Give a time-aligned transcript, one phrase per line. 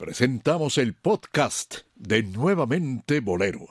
[0.00, 3.68] presentamos el podcast de Nuevamente Bolero,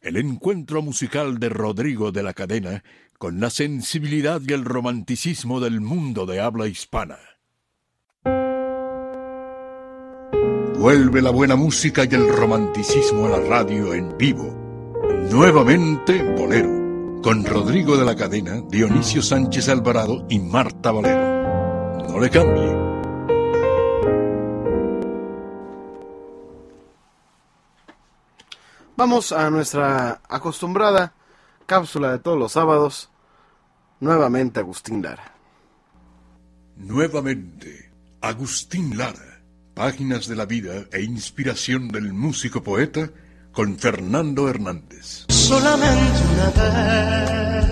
[0.00, 2.82] el encuentro musical de Rodrigo de la Cadena
[3.16, 7.20] con la sensibilidad y el romanticismo del mundo de habla hispana.
[10.80, 14.52] Vuelve la buena música y el romanticismo a la radio en vivo.
[15.30, 22.08] Nuevamente Bolero, con Rodrigo de la Cadena, Dionisio Sánchez Alvarado y Marta Valero.
[22.08, 22.87] No le cambie.
[28.98, 31.14] Vamos a nuestra acostumbrada
[31.66, 33.10] cápsula de todos los sábados.
[34.00, 35.36] Nuevamente Agustín Lara.
[36.76, 39.40] Nuevamente Agustín Lara.
[39.72, 43.08] Páginas de la vida e inspiración del músico poeta
[43.52, 45.26] con Fernando Hernández.
[45.28, 47.68] Solamente una vez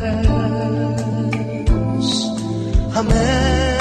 [2.95, 3.76] amé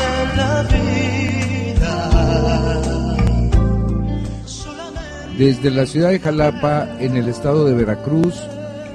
[5.37, 8.35] Desde la ciudad de Jalapa, en el estado de Veracruz,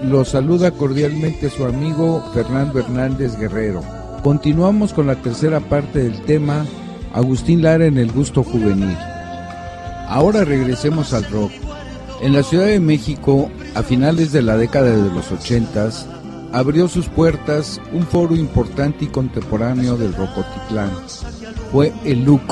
[0.03, 3.83] los saluda cordialmente su amigo Fernando Hernández Guerrero.
[4.23, 6.65] Continuamos con la tercera parte del tema
[7.12, 8.97] Agustín Lara en el gusto juvenil.
[10.09, 11.53] Ahora regresemos al rock.
[12.23, 15.91] En la Ciudad de México, a finales de la década de los 80,
[16.53, 20.91] abrió sus puertas un foro importante y contemporáneo del Rocotitlán.
[21.70, 22.43] Fue el LUC,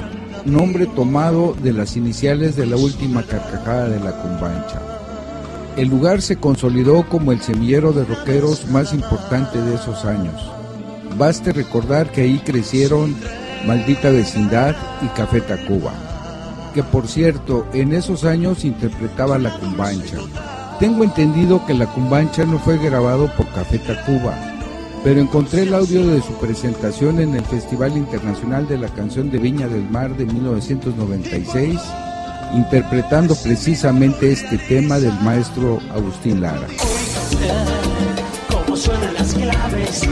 [0.49, 4.81] nombre tomado de las iniciales de la última carcajada de la Cumbancha.
[5.77, 10.35] El lugar se consolidó como el semillero de rockeros más importante de esos años.
[11.17, 13.15] Baste recordar que ahí crecieron
[13.67, 15.93] Maldita Vecindad y Café Tacuba
[16.75, 20.19] que por cierto en esos años interpretaba la cumbancha.
[20.79, 24.35] Tengo entendido que la cumbancha no fue grabado por Café Tacuba,
[25.05, 29.39] pero encontré el audio de su presentación en el Festival Internacional de la Canción de
[29.39, 31.81] Viña del Mar de 1996,
[32.55, 36.67] interpretando precisamente este tema del maestro Agustín Lara.
[39.13, 40.09] las claves.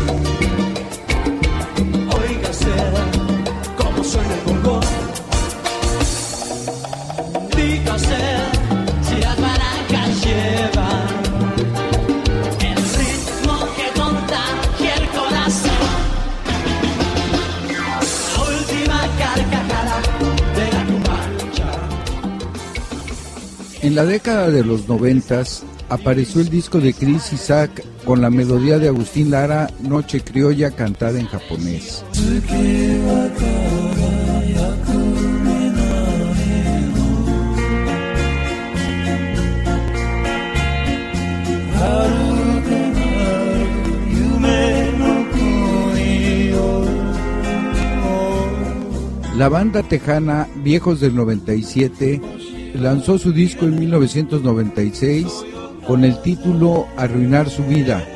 [23.97, 28.89] La década de los noventas apareció el disco de Chris Isaac con la melodía de
[28.89, 32.05] Agustín Lara, Noche Criolla cantada en japonés.
[49.39, 52.21] La banda tejana Viejos del 97
[52.81, 55.27] lanzó su disco en 1996
[55.87, 58.07] con el título Arruinar su vida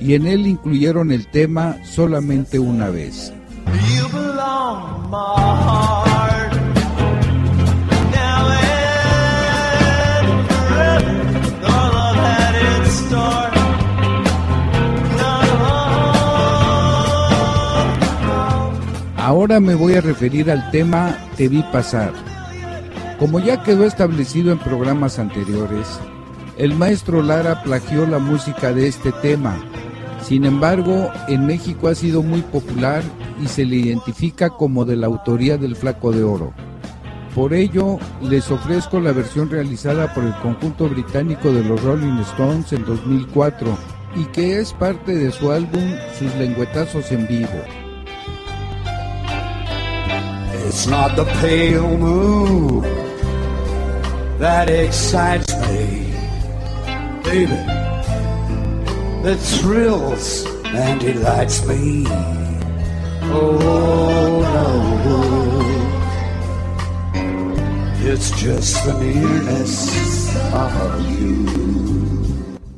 [0.00, 3.32] y en él incluyeron el tema Solamente una vez.
[19.16, 22.29] Ahora me voy a referir al tema Te vi pasar
[23.20, 26.00] como ya quedó establecido en programas anteriores,
[26.56, 29.62] el maestro Lara plagió la música de este tema.
[30.22, 33.02] Sin embargo, en México ha sido muy popular
[33.38, 36.54] y se le identifica como de la autoría del Flaco de Oro.
[37.34, 42.72] Por ello, les ofrezco la versión realizada por el conjunto británico de los Rolling Stones
[42.72, 43.76] en 2004
[44.16, 47.60] y que es parte de su álbum Sus lengüetazos en vivo.
[54.40, 56.16] That excites me,
[57.22, 57.60] baby,
[59.22, 62.06] that thrills and delights me.
[63.32, 64.70] Oh no,
[68.10, 71.46] it's just the nearness of you.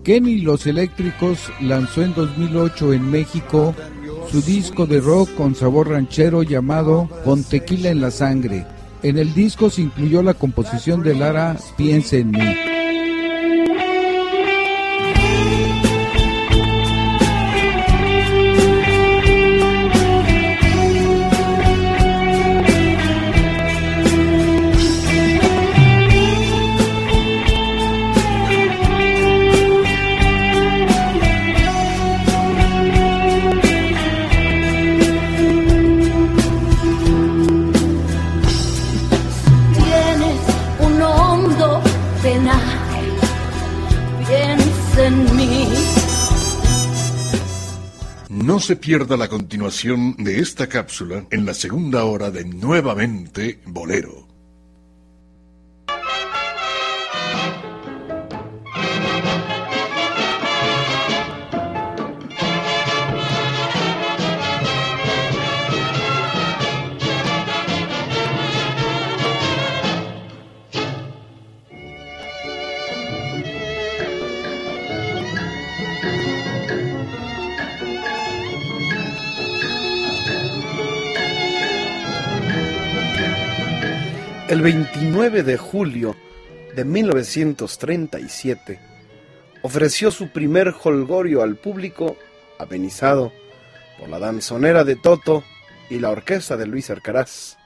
[0.03, 3.73] Kenny Los Eléctricos lanzó en 2008 en México
[4.29, 8.67] su disco de rock con sabor ranchero llamado Con Tequila en la Sangre
[9.03, 12.72] en el disco se incluyó la composición de Lara Piense en mí.
[48.63, 54.32] Se pierda la continuación de esta cápsula en la segunda hora de Nuevamente Bolero.
[84.63, 86.15] El 29 de julio
[86.77, 88.79] de 1937
[89.63, 92.17] ofreció su primer holgorio al público,
[92.61, 93.33] amenizado
[93.99, 95.43] por la danzonera de Toto
[95.91, 97.59] y la orquesta de Luis Arcaraz,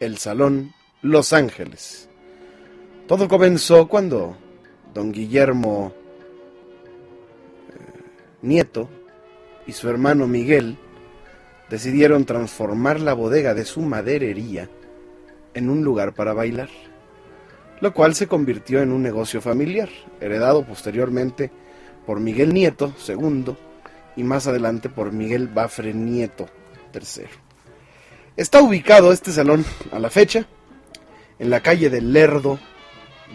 [0.00, 2.08] el Salón Los Ángeles.
[3.06, 4.36] Todo comenzó cuando
[4.92, 5.92] don Guillermo
[7.68, 8.02] eh,
[8.42, 8.90] Nieto
[9.64, 10.76] y su hermano Miguel
[11.70, 14.68] decidieron transformar la bodega de su maderería
[15.56, 16.68] en un lugar para bailar,
[17.80, 19.88] lo cual se convirtió en un negocio familiar,
[20.20, 21.50] heredado posteriormente
[22.04, 23.56] por Miguel Nieto II
[24.16, 26.46] y más adelante por Miguel Bafre Nieto
[26.92, 27.24] III.
[28.36, 30.46] Está ubicado este salón a la fecha
[31.38, 32.58] en la calle del Lerdo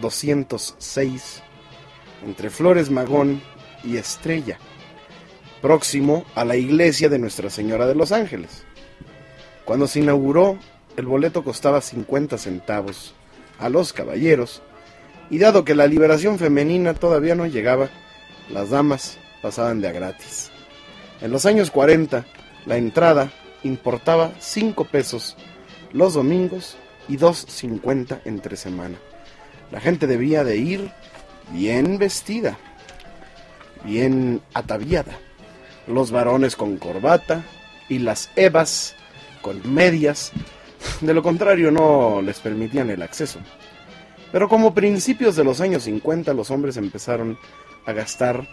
[0.00, 1.42] 206,
[2.24, 3.42] entre Flores Magón
[3.82, 4.58] y Estrella,
[5.60, 8.64] próximo a la iglesia de Nuestra Señora de los Ángeles.
[9.64, 10.56] Cuando se inauguró
[10.96, 13.14] el boleto costaba 50 centavos
[13.58, 14.62] a los caballeros,
[15.30, 17.88] y dado que la liberación femenina todavía no llegaba,
[18.50, 20.50] las damas pasaban de a gratis.
[21.20, 22.26] En los años 40,
[22.66, 23.30] la entrada
[23.62, 25.36] importaba 5 pesos
[25.92, 26.76] los domingos
[27.08, 28.98] y 2.50 entre semana.
[29.70, 30.90] La gente debía de ir
[31.50, 32.58] bien vestida,
[33.84, 35.18] bien ataviada.
[35.86, 37.44] Los varones con corbata
[37.88, 38.94] y las evas
[39.40, 40.32] con medias
[41.00, 43.40] de lo contrario, no les permitían el acceso.
[44.30, 47.38] Pero como principios de los años 50 los hombres empezaron
[47.84, 48.46] a gastar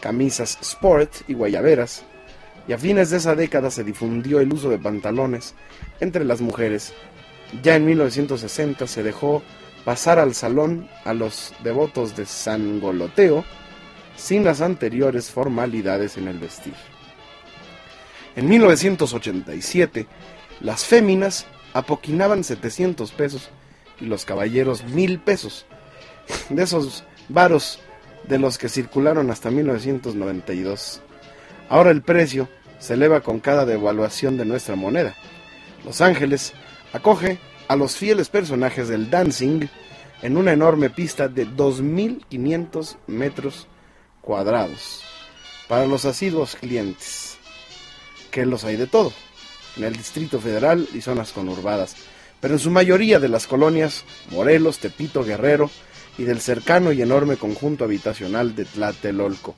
[0.00, 2.04] camisas sport y guayaberas,
[2.66, 5.54] y a fines de esa década se difundió el uso de pantalones
[6.00, 6.94] entre las mujeres.
[7.62, 9.42] Ya en 1960 se dejó
[9.84, 13.44] pasar al salón a los devotos de San Goloteo
[14.16, 16.74] sin las anteriores formalidades en el vestir.
[18.36, 20.06] En 1987,
[20.60, 23.50] las féminas apoquinaban 700 pesos
[24.00, 25.66] y los caballeros mil pesos.
[26.48, 27.80] De esos varos
[28.26, 31.02] de los que circularon hasta 1992.
[31.68, 32.48] Ahora el precio
[32.78, 35.14] se eleva con cada devaluación de nuestra moneda.
[35.84, 36.54] Los Ángeles
[36.92, 37.38] acoge
[37.68, 39.66] a los fieles personajes del dancing
[40.22, 43.66] en una enorme pista de 2.500 metros
[44.22, 45.02] cuadrados
[45.68, 47.36] para los asiduos clientes,
[48.30, 49.12] que los hay de todo
[49.76, 51.96] en el Distrito Federal y zonas conurbadas,
[52.40, 55.70] pero en su mayoría de las colonias Morelos, Tepito, Guerrero
[56.18, 59.56] y del cercano y enorme conjunto habitacional de Tlatelolco.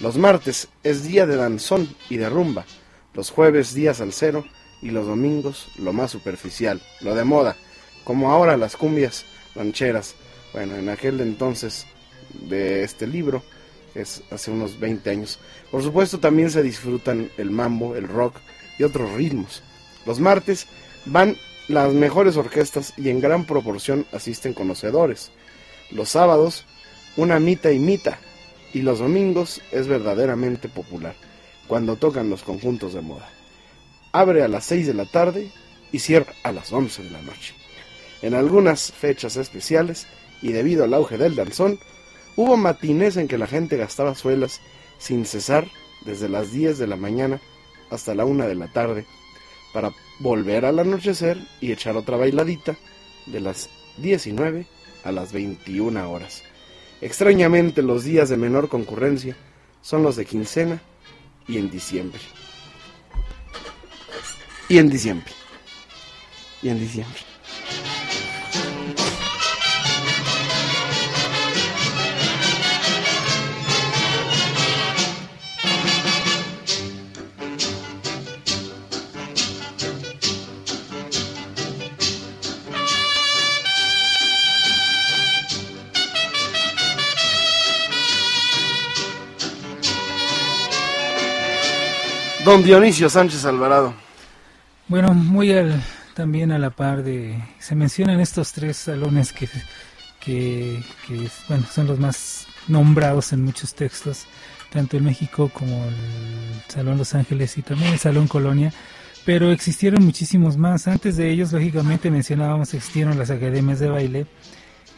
[0.00, 2.64] Los martes es día de danzón y de rumba,
[3.14, 4.44] los jueves días al cero
[4.80, 7.56] y los domingos lo más superficial, lo de moda,
[8.04, 9.24] como ahora las cumbias
[9.54, 10.14] rancheras.
[10.52, 11.86] Bueno, en aquel entonces
[12.32, 13.42] de este libro,
[13.94, 15.38] es hace unos 20 años.
[15.70, 18.36] Por supuesto también se disfrutan el mambo, el rock,
[18.82, 19.62] otros ritmos.
[20.06, 20.66] Los martes
[21.04, 21.36] van
[21.68, 25.30] las mejores orquestas y en gran proporción asisten conocedores.
[25.90, 26.64] Los sábados,
[27.16, 28.18] una mita y mita.
[28.72, 31.14] Y los domingos es verdaderamente popular,
[31.66, 33.28] cuando tocan los conjuntos de moda.
[34.12, 35.50] Abre a las 6 de la tarde
[35.92, 37.54] y cierra a las 11 de la noche.
[38.22, 40.06] En algunas fechas especiales,
[40.40, 41.78] y debido al auge del danzón,
[42.36, 44.60] hubo matines en que la gente gastaba suelas
[44.98, 45.68] sin cesar
[46.04, 47.40] desde las 10 de la mañana
[47.92, 49.04] hasta la una de la tarde
[49.72, 52.76] para volver al anochecer y echar otra bailadita
[53.26, 53.68] de las
[53.98, 54.66] 19
[55.04, 56.42] a las 21 horas.
[57.00, 59.36] Extrañamente los días de menor concurrencia
[59.82, 60.80] son los de quincena
[61.48, 62.20] y en diciembre.
[64.68, 65.32] Y en diciembre.
[66.62, 67.20] Y en diciembre.
[92.52, 93.94] Don Dionisio Sánchez Alvarado.
[94.86, 95.82] Bueno, muy al,
[96.14, 97.42] también a la par de...
[97.58, 99.48] Se mencionan estos tres salones que
[100.20, 104.26] que, que, bueno, son los más nombrados en muchos textos,
[104.70, 108.70] tanto en México como el Salón Los Ángeles y también el Salón Colonia,
[109.24, 110.88] pero existieron muchísimos más.
[110.88, 114.26] Antes de ellos, lógicamente, mencionábamos, existieron las academias de baile.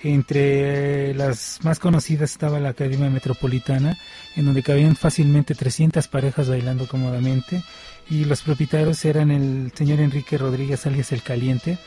[0.04, 3.98] Entre las más conocidas estaba la Academia Metropolitana,
[4.36, 7.62] en donde cabían fácilmente 300 parejas bailando cómodamente,
[8.10, 11.78] y los propietarios eran el señor Enrique Rodríguez alias El Caliente,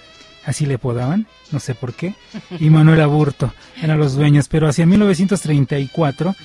[0.46, 2.16] así le podaban, no sé por qué,
[2.60, 6.36] y Manuel Aburto eran los dueños, pero hacia 1934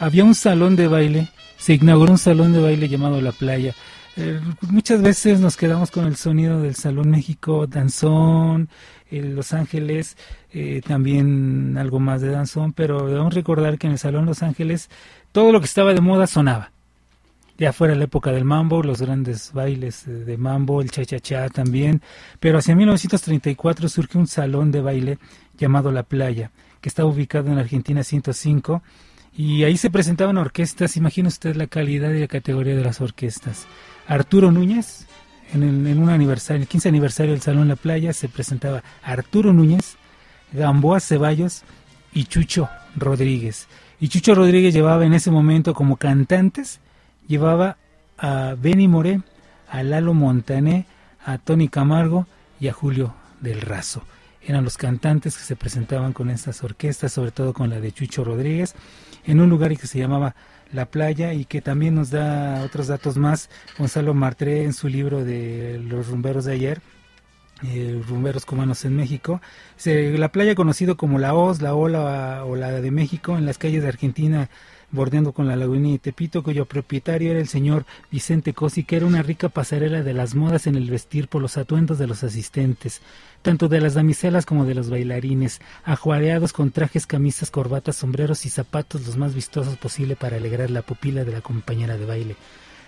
[0.00, 3.74] había un salón de baile, se inauguró un salón de baile llamado La Playa.
[4.16, 8.68] Eh, muchas veces nos quedamos con el sonido del Salón México, danzón,
[9.10, 10.16] Los Ángeles,
[10.52, 14.90] eh, también algo más de danzón, pero debemos recordar que en el Salón Los Ángeles
[15.32, 16.72] todo lo que estaba de moda sonaba.
[17.56, 22.02] Ya fuera la época del mambo, los grandes bailes de mambo, el cha-cha-cha también,
[22.40, 25.18] pero hacia 1934 surge un salón de baile
[25.56, 26.50] llamado La Playa,
[26.80, 28.82] que estaba ubicado en Argentina 105,
[29.34, 33.66] y ahí se presentaban orquestas, imagina usted la calidad y la categoría de las orquestas.
[34.06, 35.06] Arturo Núñez,
[35.52, 39.52] en, el, en un aniversario, el 15 aniversario del Salón La Playa, se presentaba Arturo
[39.52, 39.96] Núñez,
[40.52, 41.62] Gamboa Ceballos
[42.12, 43.68] y Chucho Rodríguez.
[44.00, 46.80] Y Chucho Rodríguez llevaba en ese momento como cantantes,
[47.28, 47.76] llevaba
[48.18, 49.20] a Benny Moré,
[49.70, 50.86] a Lalo Montané,
[51.24, 52.26] a Tony Camargo
[52.60, 54.02] y a Julio del Razo.
[54.44, 58.24] Eran los cantantes que se presentaban con estas orquestas, sobre todo con la de Chucho
[58.24, 58.74] Rodríguez,
[59.24, 60.34] en un lugar que se llamaba
[60.72, 65.24] La Playa y que también nos da otros datos más Gonzalo Martré en su libro
[65.24, 66.80] de Los rumberos de ayer,
[67.64, 69.40] eh, rumberos cubanos en México.
[69.84, 73.82] La playa conocido como la Oz, la Ola o la de México en las calles
[73.82, 74.48] de Argentina
[74.92, 79.06] bordeando con la laguna de Tepito, cuyo propietario era el señor Vicente Cosi, que era
[79.06, 83.00] una rica pasarela de las modas en el vestir por los atuendos de los asistentes,
[83.40, 88.50] tanto de las damiselas como de los bailarines, ajuareados con trajes, camisas, corbatas, sombreros y
[88.50, 92.36] zapatos los más vistosos posible para alegrar la pupila de la compañera de baile.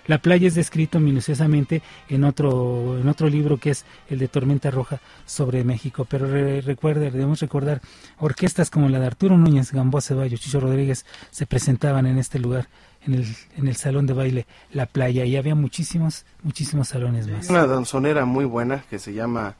[0.07, 4.69] La playa es descrito minuciosamente en otro, en otro libro que es el de Tormenta
[4.69, 6.05] Roja sobre México.
[6.05, 7.81] Pero re, recuerde, debemos recordar,
[8.19, 12.67] orquestas como la de Arturo Núñez, Gamboa Ceballos, Chicho Rodríguez se presentaban en este lugar,
[13.05, 13.25] en el,
[13.57, 17.49] en el salón de baile La Playa, y había muchísimos, muchísimos salones más.
[17.49, 19.55] Una danzonera muy buena que se llama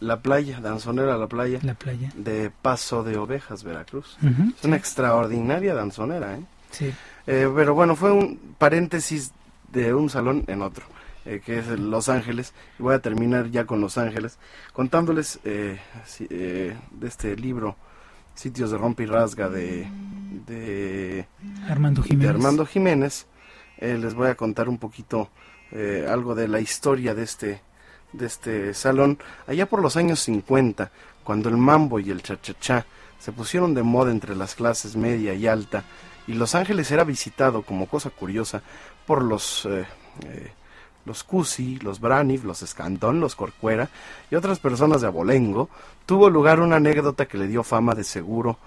[0.00, 2.10] La Playa, Danzonera La Playa, La Playa.
[2.16, 4.16] de Paso de Ovejas, Veracruz.
[4.58, 6.40] Es una extraordinaria danzonera, ¿eh?
[6.70, 6.92] sí.
[7.26, 9.32] Eh, pero bueno, fue un paréntesis
[9.74, 10.84] de un salón en otro,
[11.24, 12.54] eh, que es Los Ángeles.
[12.78, 14.38] Y voy a terminar ya con Los Ángeles,
[14.72, 17.76] contándoles eh, si- eh, de este libro,
[18.34, 19.86] Sitios de Rompe y Rasga, de,
[20.46, 21.26] de,
[21.68, 22.30] Armando de Jiménez.
[22.34, 23.26] Armando Jiménez.
[23.80, 25.28] Les voy a contar un poquito
[26.08, 27.60] algo de la historia de este,
[28.12, 29.18] de este salón.
[29.46, 30.90] Allá por los años 50,
[31.24, 32.86] cuando el mambo y el cha-cha-cha
[33.18, 35.84] se pusieron de moda entre las clases media y alta,
[36.26, 38.62] y Los Ángeles era visitado, como cosa curiosa,
[39.06, 39.86] por los, eh,
[40.26, 40.52] eh,
[41.04, 43.88] los Cusi, los Braniff, los Escantón, los Corcuera
[44.30, 45.68] y otras personas de Abolengo,
[46.06, 48.58] tuvo lugar una anécdota que le dio fama de seguro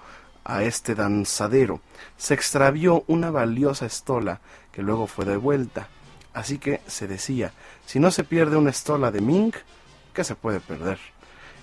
[0.44, 1.80] a este danzadero.
[2.16, 4.40] Se extravió una valiosa estola
[4.72, 5.88] que luego fue devuelta.
[6.32, 7.52] Así que se decía,
[7.84, 9.52] si no se pierde una estola de Ming,
[10.14, 10.98] ¿qué se puede perder?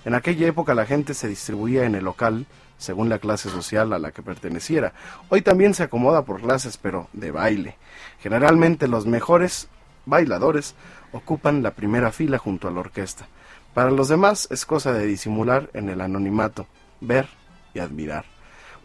[0.04, 2.46] En aquella época la gente se distribuía en el local
[2.78, 4.92] según la clase social a la que perteneciera.
[5.28, 7.76] Hoy también se acomoda por clases, pero de baile.
[8.20, 9.68] Generalmente los mejores
[10.04, 10.74] bailadores
[11.12, 13.28] ocupan la primera fila junto a la orquesta.
[13.74, 16.66] Para los demás es cosa de disimular en el anonimato,
[17.00, 17.28] ver
[17.74, 18.24] y admirar.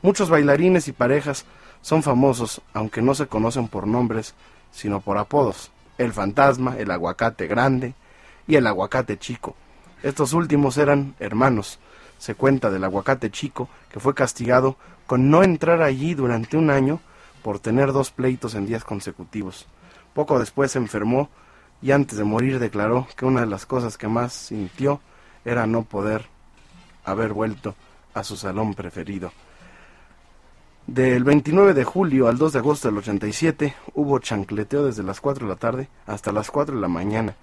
[0.02, 1.46] Muchos bailarines y parejas
[1.82, 4.36] son famosos, aunque no se conocen por nombres,
[4.72, 5.72] sino por apodos.
[5.98, 7.94] El fantasma, el aguacate grande
[8.48, 9.56] y el aguacate chico.
[10.04, 11.80] Estos últimos eran hermanos.
[12.18, 17.00] Se cuenta del aguacate chico que fue castigado con no entrar allí durante un año
[17.44, 19.68] por tener dos pleitos en días consecutivos.
[20.14, 21.30] Poco después se enfermó
[21.82, 25.02] y antes de morir declaró que una de las cosas que más sintió
[25.46, 26.26] era no poder
[27.04, 27.76] haber vuelto
[28.14, 29.32] a su salón preferido.
[30.88, 35.46] Del 29 de julio al 2 de agosto del 87 hubo chancleteo desde las 4
[35.46, 37.36] de la tarde hasta las 4 de la mañana,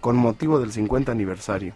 [0.00, 1.74] con motivo del 50 aniversario.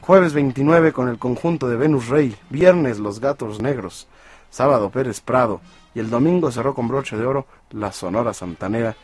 [0.00, 4.06] Jueves 29 con el conjunto de Venus Rey, viernes Los Gatos Negros,
[4.50, 5.60] sábado Pérez Prado
[5.98, 8.94] y el domingo cerró con broche de oro la Sonora Santanera,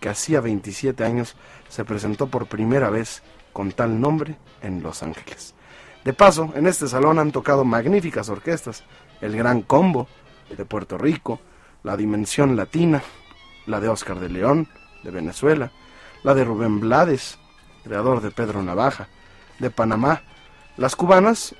[0.00, 1.36] que hacía 27 años
[1.68, 5.54] se presentó por primera vez con tal nombre en Los Ángeles.
[6.02, 8.82] De paso, en este salón han tocado magníficas orquestas,
[9.20, 10.08] el Gran Combo
[10.48, 11.38] de Puerto Rico,
[11.84, 13.00] la Dimensión Latina,
[13.66, 14.66] la de Oscar de León
[15.04, 15.70] de Venezuela,
[16.24, 17.38] la de Rubén Blades,
[17.84, 19.06] creador de Pedro Navaja,
[19.60, 20.22] de Panamá,
[20.76, 21.54] las cubanas,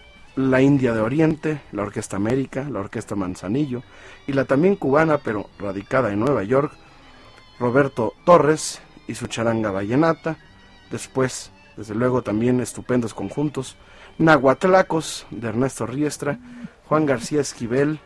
[0.48, 3.82] la India de Oriente, la Orquesta América, la Orquesta Manzanillo
[4.26, 6.72] y la también cubana, pero radicada en Nueva York,
[7.58, 10.38] Roberto Torres y su charanga vallenata.
[10.90, 13.76] Después, desde luego, también estupendos conjuntos,
[14.18, 16.38] Nahuatlacos de Ernesto Riestra,
[16.88, 18.00] Juan García Esquivel,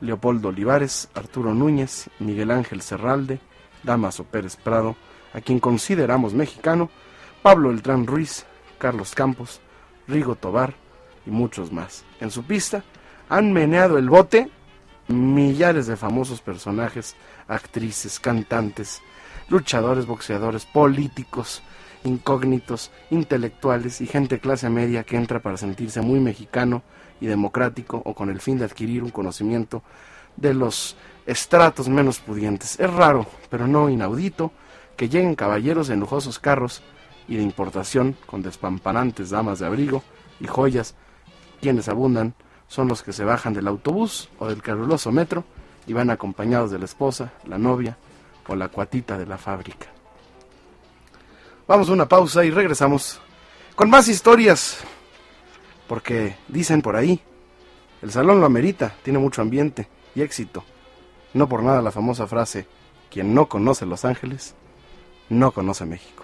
[0.00, 3.40] Leopoldo Olivares, Arturo Núñez, Miguel Ángel Serralde,
[3.82, 4.96] Damaso Pérez Prado,
[5.32, 6.90] a quien consideramos mexicano,
[7.42, 8.46] Pablo Eltrán Ruiz,
[8.78, 9.60] Carlos Campos,
[10.06, 10.83] Rigo Tobar
[11.26, 12.04] y muchos más.
[12.20, 12.84] En su pista
[13.28, 14.50] han meneado el bote
[15.08, 17.16] millares de famosos personajes,
[17.48, 19.02] actrices, cantantes,
[19.48, 21.62] luchadores, boxeadores, políticos,
[22.04, 26.82] incógnitos, intelectuales y gente clase media que entra para sentirse muy mexicano
[27.20, 29.82] y democrático o con el fin de adquirir un conocimiento
[30.36, 32.78] de los estratos menos pudientes.
[32.78, 34.52] Es raro, pero no inaudito,
[34.96, 36.82] que lleguen caballeros en lujosos carros
[37.26, 40.02] y de importación con despampanantes damas de abrigo
[40.40, 40.94] y joyas,
[41.64, 42.34] quienes abundan
[42.68, 45.44] son los que se bajan del autobús o del caruloso metro
[45.86, 47.96] y van acompañados de la esposa, la novia
[48.46, 49.86] o la cuatita de la fábrica.
[51.66, 53.18] Vamos a una pausa y regresamos
[53.74, 54.80] con más historias,
[55.88, 57.22] porque dicen por ahí,
[58.02, 60.64] el salón lo amerita, tiene mucho ambiente y éxito.
[61.32, 62.66] No por nada la famosa frase,
[63.10, 64.54] quien no conoce Los Ángeles,
[65.30, 66.23] no conoce México.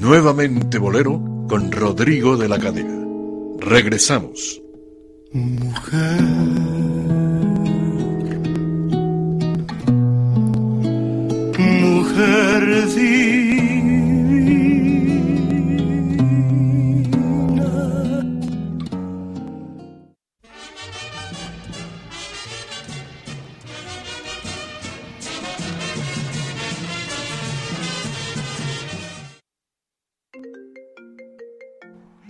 [0.00, 3.04] Nuevamente Bolero con Rodrigo de la Cadena.
[3.58, 4.62] Regresamos.
[5.32, 6.20] Mujer,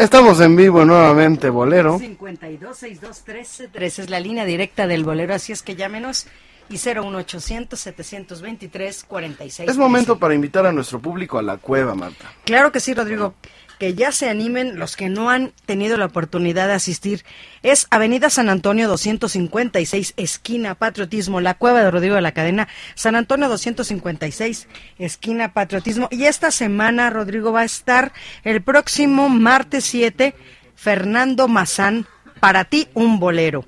[0.09, 1.99] Estamos en vivo nuevamente, Bolero.
[1.99, 6.27] 526213 es la línea directa del bolero, así es que llámenos
[6.71, 9.68] y 01800 723 46.
[9.68, 12.33] Es momento para invitar a nuestro público a la cueva, Marta.
[12.47, 13.35] Claro que sí, Rodrigo.
[13.78, 17.24] Que ya se animen los que no han tenido la oportunidad de asistir.
[17.62, 22.68] Es Avenida San Antonio 256, esquina Patriotismo, la cueva de Rodrigo de la Cadena.
[22.94, 26.08] San Antonio 256, esquina Patriotismo.
[26.10, 28.12] Y esta semana, Rodrigo, va a estar
[28.44, 30.34] el próximo martes 7,
[30.74, 32.06] Fernando Mazán,
[32.40, 33.64] para ti un bolero.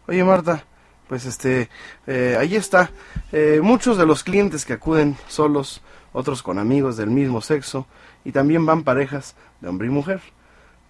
[0.09, 0.65] Oye, Marta,
[1.07, 1.69] pues este,
[2.07, 2.91] eh, ahí está.
[3.31, 7.87] Eh, muchos de los clientes que acuden solos, otros con amigos del mismo sexo,
[8.25, 10.21] y también van parejas de hombre y mujer.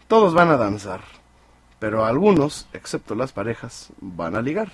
[0.07, 1.01] Todos van a danzar,
[1.81, 4.71] pero algunos, excepto las parejas, van a ligar.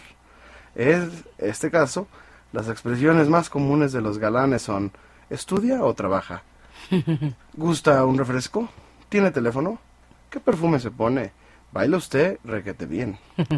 [0.75, 2.07] En este caso,
[2.53, 4.93] las expresiones más comunes de los galanes son
[5.31, 6.43] ¿estudia o trabaja?
[7.55, 8.69] ¿Gusta un refresco?
[9.09, 9.79] ¿Tiene teléfono?
[10.31, 11.33] ¿Qué perfume se pone?
[11.73, 13.19] Baila usted, requete bien.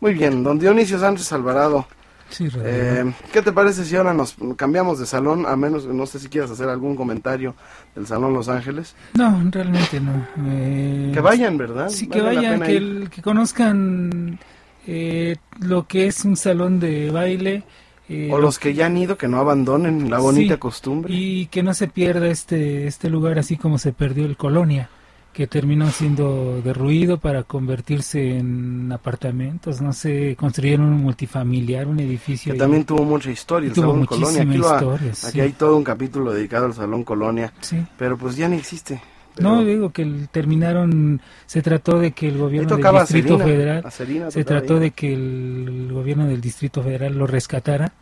[0.00, 1.86] Muy bien, don Dionisio Sánchez Alvarado.
[2.28, 2.48] Sí.
[2.62, 5.46] Eh, ¿Qué te parece si ahora nos cambiamos de salón?
[5.46, 7.56] A menos, no sé si quieras hacer algún comentario
[7.96, 8.94] del Salón Los Ángeles.
[9.14, 10.24] No, realmente no.
[10.46, 11.88] Eh, Que vayan, ¿verdad?
[11.88, 14.38] Sí, que Vale vayan, que, el- que conozcan
[14.86, 17.64] eh, lo que es un salón de baile.
[18.10, 21.14] Eh, O lo los que ya han ido, que no abandonen la bonita Sí, costumbre.
[21.14, 24.90] Y que no se pierda este, este lugar así como se perdió el Colonia,
[25.32, 32.52] que terminó siendo derruido para convertirse en apartamentos, no sé, construyeron un multifamiliar, un edificio.
[32.52, 34.42] Que también tuvo mucha historia el Tuvo Salón Colonia.
[34.42, 35.40] Aquí, lo ha- aquí sí.
[35.40, 37.76] hay todo un capítulo dedicado al Salón Colonia, Sí.
[37.96, 39.00] pero pues ya ni existe.
[39.40, 43.84] Pero No, digo que terminaron, se trató de que el gobierno del Distrito Federal
[44.30, 47.92] se trató de que el, gobierno del Distrito Federal lo rescatara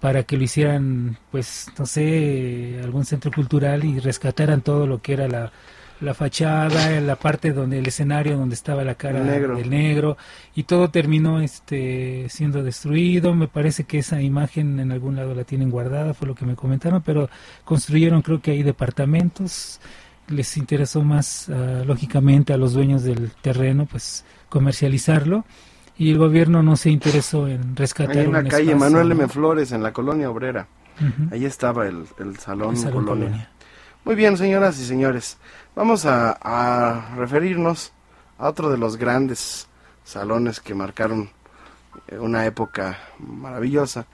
[0.00, 5.14] para que lo hicieran, pues, no sé, algún centro cultural y rescataran todo lo que
[5.14, 5.52] era la,
[6.00, 9.56] la fachada, la parte donde el escenario donde estaba la cara negro.
[9.56, 10.16] del negro
[10.54, 13.34] y todo terminó este siendo destruido.
[13.34, 16.54] Me parece que esa imagen en algún lado la tienen guardada, fue lo que me
[16.54, 17.28] comentaron, pero
[17.64, 19.80] construyeron creo que ahí departamentos.
[20.28, 25.44] Les interesó más, ah, lógicamente, a los dueños del terreno, pues comercializarlo
[25.98, 29.12] y el gobierno no se interesó en rescatar Ahí en la un calle espacio, Manuel.
[29.12, 29.28] M.
[29.28, 30.68] Flores, en la colonia obrera.
[31.30, 33.26] Ahí estaba el, el Salón, El Salón Colonia.
[33.26, 33.50] Colonia.
[34.04, 35.38] Muy bien, señoras y señores.
[35.74, 37.92] Vamos a, a referirnos
[38.38, 39.68] a otro de los grandes
[40.04, 41.30] salones que marcaron
[42.08, 44.06] eh, una época maravillosa.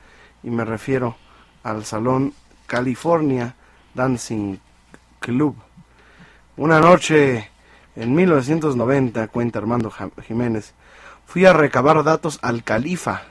[0.43, 1.17] Y me refiero
[1.63, 2.33] al Salón
[2.67, 3.55] California
[3.95, 4.57] Dancing
[5.21, 5.57] Club.
[6.57, 7.51] Una noche
[7.97, 9.93] en 1990, cuenta Armando
[10.25, 10.73] Jiménez,
[11.27, 13.23] fui a recabar datos al califa.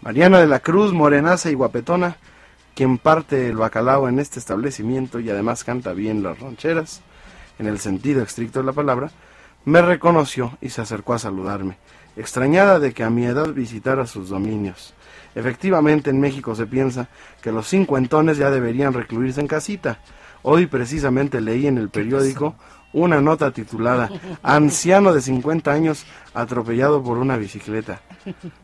[0.00, 2.16] Mariana de la Cruz, morenaza y guapetona,
[2.74, 7.02] quien parte el bacalao en este establecimiento y además canta bien las rancheras,
[7.58, 9.10] en el sentido estricto de la palabra,
[9.66, 11.76] me reconoció y se acercó a saludarme,
[12.16, 14.94] extrañada de que a mi edad visitara sus dominios.
[15.34, 17.08] Efectivamente, en México se piensa
[17.42, 19.98] que los cincuentones ya deberían recluirse en casita.
[20.42, 22.54] Hoy precisamente leí en el periódico
[22.92, 24.10] una nota titulada
[24.42, 28.00] Anciano de 50 años atropellado por una bicicleta.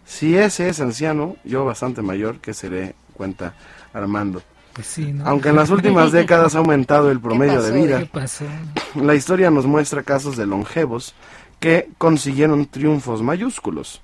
[0.05, 3.55] Si ese es anciano, yo bastante mayor, que seré, cuenta
[3.93, 4.43] Armando.
[4.75, 5.27] Pues sí, ¿no?
[5.27, 8.09] Aunque en las últimas décadas ha aumentado el promedio de vida,
[8.95, 11.15] la historia nos muestra casos de longevos
[11.59, 14.01] que consiguieron triunfos mayúsculos.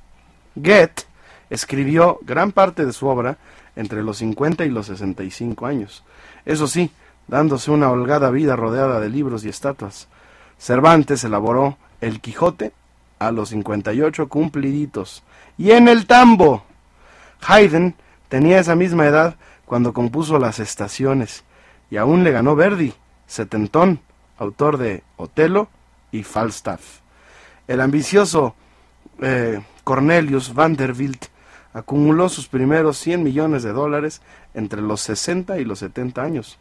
[0.57, 1.05] Goethe
[1.51, 3.39] escribió gran parte de su obra
[3.77, 6.05] entre los 50 y los 65 años.
[6.45, 6.91] Eso sí,
[7.29, 10.09] dándose una holgada vida rodeada de libros y estatuas.
[10.59, 12.73] Cervantes elaboró El Quijote
[13.19, 15.23] a los 58 cumpliditos.
[15.57, 16.65] Y en el tambo.
[17.47, 17.95] Haydn
[18.29, 21.45] tenía esa misma edad cuando compuso Las Estaciones,
[21.91, 22.95] y aún le ganó Verdi,
[23.27, 24.01] setentón,
[24.39, 25.69] autor de Otelo
[26.13, 27.01] y Falstaff.
[27.67, 28.55] El ambicioso
[29.21, 31.27] eh, Cornelius Vanderbilt
[31.73, 34.23] acumuló sus primeros 100 millones de dólares
[34.55, 36.59] entre los 60 y los 70 años.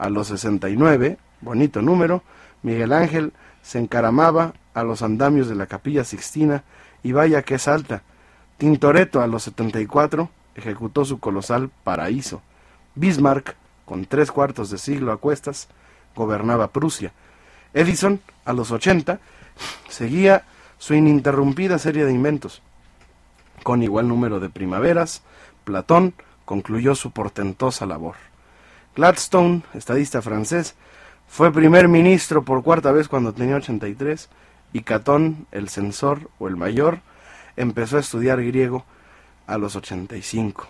[0.00, 2.22] A los 69, bonito número,
[2.62, 6.64] Miguel Ángel se encaramaba a los andamios de la capilla Sixtina
[7.02, 8.02] y vaya que es alta.
[8.56, 12.40] Tintoretto a los 74 ejecutó su colosal Paraíso.
[12.94, 15.68] Bismarck, con tres cuartos de siglo a cuestas,
[16.16, 17.12] gobernaba Prusia.
[17.74, 19.20] Edison, a los 80,
[19.90, 20.46] seguía
[20.78, 22.62] su ininterrumpida serie de inventos.
[23.64, 25.20] Con igual número de primaveras,
[25.64, 26.14] Platón
[26.46, 28.29] concluyó su portentosa labor.
[28.96, 30.74] Gladstone, estadista francés,
[31.28, 34.28] fue primer ministro por cuarta vez cuando tenía 83
[34.72, 37.00] y Catón, el censor o el mayor,
[37.56, 38.84] empezó a estudiar griego
[39.46, 40.66] a los 85.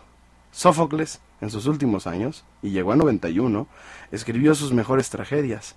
[0.52, 3.66] Sófocles en sus últimos años, y llegó a 91,
[4.10, 5.74] escribió sus mejores tragedias.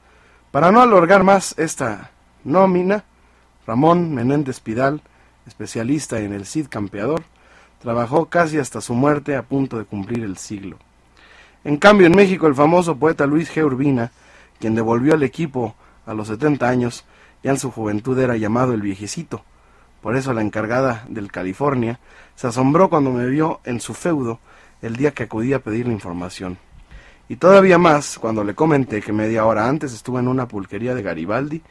[0.51, 2.11] Para no alargar más esta
[2.43, 3.05] nómina,
[3.65, 5.01] Ramón Menéndez Pidal,
[5.47, 7.23] especialista en el Cid Campeador,
[7.81, 10.77] trabajó casi hasta su muerte a punto de cumplir el siglo.
[11.63, 13.63] En cambio, en México, el famoso poeta Luis G.
[13.63, 14.11] Urbina,
[14.59, 17.05] quien devolvió al equipo a los 70 años,
[17.41, 19.43] ya en su juventud era llamado el viejecito.
[20.01, 21.99] Por eso la encargada del California
[22.35, 24.39] se asombró cuando me vio en su feudo
[24.81, 26.57] el día que acudí a pedirle información.
[27.29, 31.03] Y todavía más cuando le comenté que media hora antes estuve en una pulquería de
[31.03, 31.61] Garibaldi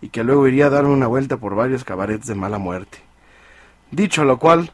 [0.00, 2.98] y que luego iría a darme una vuelta por varios cabarets de mala muerte.
[3.90, 4.72] Dicho lo cual,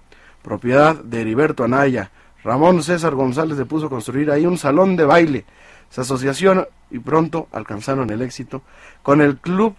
[0.43, 2.11] propiedad de Heriberto Anaya.
[2.45, 5.45] Ramón César González le puso a construir ahí un salón de baile
[5.89, 8.61] se asociación y pronto alcanzaron el éxito
[9.01, 9.75] con el Club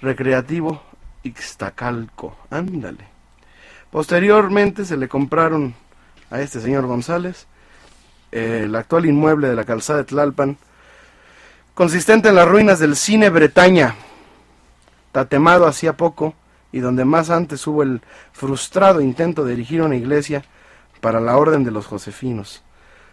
[0.00, 0.82] Recreativo
[1.22, 2.36] Ixtacalco.
[2.50, 3.04] Ándale.
[3.90, 5.74] Posteriormente se le compraron
[6.30, 7.46] a este señor González
[8.32, 10.58] eh, el actual inmueble de la calzada de Tlalpan,
[11.74, 13.94] consistente en las ruinas del cine Bretaña,
[15.12, 16.34] tatemado hacía poco
[16.70, 18.00] y donde más antes hubo el
[18.32, 20.44] frustrado intento de erigir una iglesia
[21.00, 22.62] para la orden de los josefinos.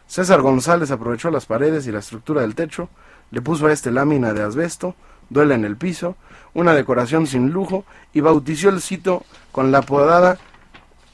[0.07, 2.89] César González aprovechó las paredes y la estructura del techo,
[3.31, 4.95] le puso a este lámina de asbesto,
[5.29, 6.15] duela en el piso,
[6.53, 10.37] una decoración sin lujo y bautizó el sitio con la apodada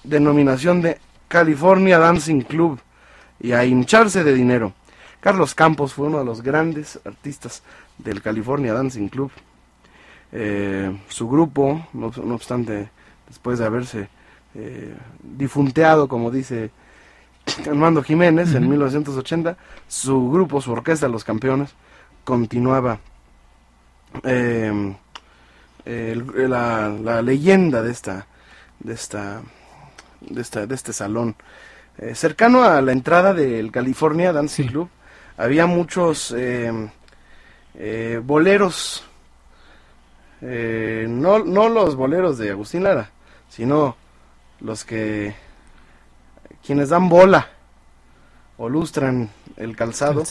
[0.04, 2.80] denominación de California Dancing Club
[3.40, 4.74] y a hincharse de dinero.
[5.20, 7.64] Carlos Campos fue uno de los grandes artistas
[7.98, 9.32] del California Dancing Club.
[10.32, 12.90] Eh, su grupo, no, obstante,
[13.28, 14.10] después de haberse
[14.56, 16.72] eh, difunteado, como dice
[17.68, 21.74] Armando Jiménez en 1980, su grupo, su orquesta Los Campeones,
[22.24, 23.00] continuaba
[24.24, 24.96] em,
[25.86, 28.28] la, leyenda de esta,
[28.80, 29.42] de esta,
[30.22, 31.36] de esta, de este salón.
[31.98, 34.90] Eh, cercano a la entrada del California Dancing Club,
[35.38, 36.34] había muchos
[37.74, 39.04] eh, boleros,
[40.42, 43.12] eh, no, no los boleros de Agustín Lara,
[43.50, 43.96] sino
[44.62, 45.36] los que
[46.66, 47.50] quienes dan bola
[48.58, 50.24] o lustran el calzado,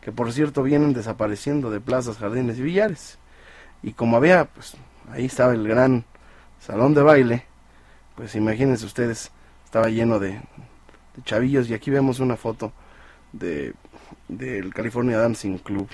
[0.00, 3.18] que por cierto vienen desapareciendo de plazas, jardines y billares.
[3.82, 4.74] Y como había, pues
[5.10, 6.04] ahí estaba el gran
[6.60, 7.46] salón de baile,
[8.14, 9.32] pues imagínense ustedes,
[9.64, 10.40] estaba lleno de,
[11.24, 12.72] chavillos y aquí vemos una foto
[13.32, 13.74] de
[14.28, 15.88] del California Dancing Club.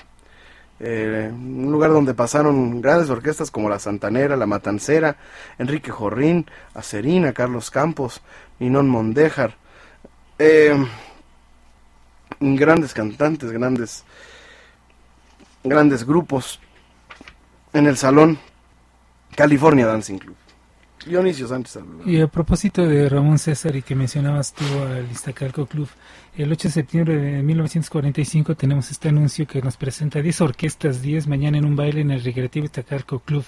[0.81, 5.17] Eh, un lugar donde pasaron grandes orquestas como la Santanera, la Matancera,
[5.57, 8.21] Enrique Jorrín, Acerina, Carlos Campos,
[8.59, 9.55] Minón Mondéjar,
[10.37, 10.73] eh,
[12.39, 14.05] grandes cantantes, grandes,
[15.63, 16.61] grandes grupos
[17.73, 18.39] en el salón
[19.35, 20.35] California Dancing Club.
[21.05, 21.47] Dionisio
[22.05, 25.87] Y a propósito de Ramón César y que mencionabas tú al Iztacalco Club,
[26.37, 31.27] el 8 de septiembre de 1945 tenemos este anuncio que nos presenta 10 orquestas, 10
[31.27, 33.45] mañana en un baile en el Recreativo Iztacalco Club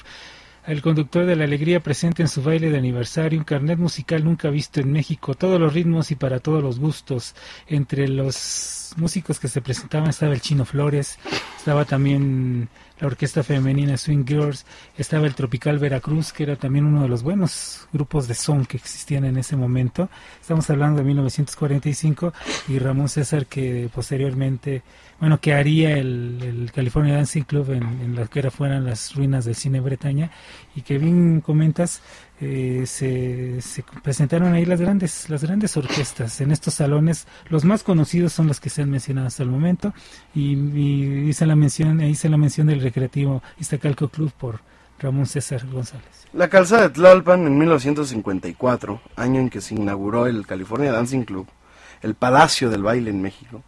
[0.66, 4.50] el conductor de la alegría presente en su baile de aniversario, un carnet musical nunca
[4.50, 7.34] visto en México, todos los ritmos y para todos los gustos.
[7.68, 11.18] Entre los músicos que se presentaban estaba el Chino Flores,
[11.58, 14.66] estaba también la orquesta femenina Swing Girls,
[14.98, 18.78] estaba el Tropical Veracruz, que era también uno de los buenos grupos de son que
[18.78, 20.10] existían en ese momento.
[20.40, 22.34] Estamos hablando de 1945
[22.68, 24.84] y Ramón César que posteriormente
[25.22, 29.54] bueno, que haría el, California Dancing Club en, lo que era fueran las ruinas del
[29.54, 30.32] cine Bretaña
[30.76, 32.02] y que bien comentas,
[32.42, 37.28] eh, se, se, presentaron ahí las grandes, las grandes orquestas en estos salones.
[37.50, 39.94] Los más conocidos son los que se han mencionado hasta el momento
[40.36, 44.60] y, y hice la mención, hice la mención del recreativo Iztacalco Club por
[45.00, 46.28] Ramón César González.
[46.34, 51.48] La calzada de Tlalpan en 1954, año en que se inauguró el California Dancing Club,
[52.02, 53.64] el Palacio del Baile en México,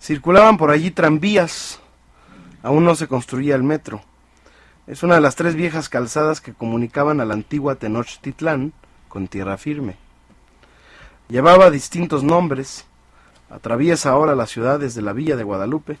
[0.00, 1.80] Circulaban por allí tranvías
[2.62, 4.02] aún no se construía el metro.
[4.86, 8.72] Es una de las tres viejas calzadas que comunicaban a la antigua Tenochtitlán
[9.08, 9.96] con tierra firme.
[11.28, 12.84] Llevaba distintos nombres,
[13.50, 15.98] atraviesa ahora la ciudad desde la villa de Guadalupe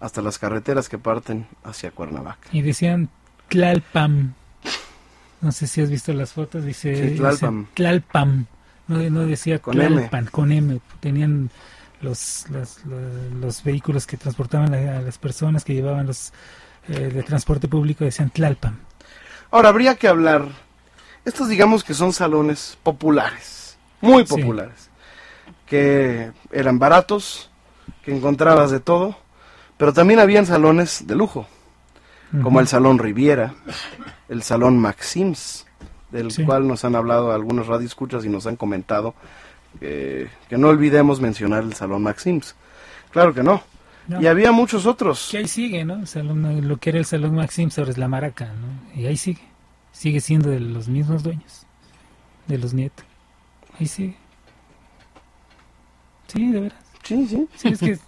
[0.00, 2.48] hasta las carreteras que parten hacia Cuernavaca.
[2.52, 3.08] Y decían
[3.48, 4.34] Tlalpam.
[5.40, 7.66] No sé si has visto las fotos, dice, Sí, dice Tlalpam.
[7.74, 8.46] Tlalpam.
[8.86, 9.96] No, no decía Con M.
[9.96, 10.80] Tlalpan, con M.
[11.00, 11.50] Tenían
[12.00, 16.32] los, los, los- los vehículos que transportaban a, a las personas que llevaban los
[16.88, 18.76] eh, de transporte público, decían Tlalpam.
[19.50, 20.46] Ahora, habría que hablar,
[21.24, 24.34] estos digamos que son salones populares, muy Sí.
[24.36, 24.90] populares,
[25.66, 27.50] que eran baratos,
[28.04, 29.16] que encontrabas de todo,
[29.76, 31.46] pero también habían salones de lujo,
[32.42, 33.54] como el Salón Riviera,
[34.28, 35.66] el Salón Maxims,
[36.10, 36.44] del Sí.
[36.44, 39.14] cual nos han hablado algunos radioescuchas y nos han comentado
[39.80, 42.54] que, que no olvidemos mencionar el Salón Maxims.
[43.10, 43.62] Claro que no.
[44.08, 44.22] No.
[44.22, 45.28] Y había muchos otros.
[45.30, 46.06] Que ahí sigue, ¿no?
[46.06, 49.00] Salón, lo que era el Salón Maxim sobre la Maraca, ¿no?
[49.00, 49.42] Y ahí sigue.
[49.92, 51.66] Sigue siendo de los mismos dueños.
[52.46, 53.04] De los nietos.
[53.78, 54.16] Ahí sigue.
[56.28, 56.78] Sí, de veras.
[57.02, 57.48] Sí, sí.
[57.56, 57.98] Sí, es que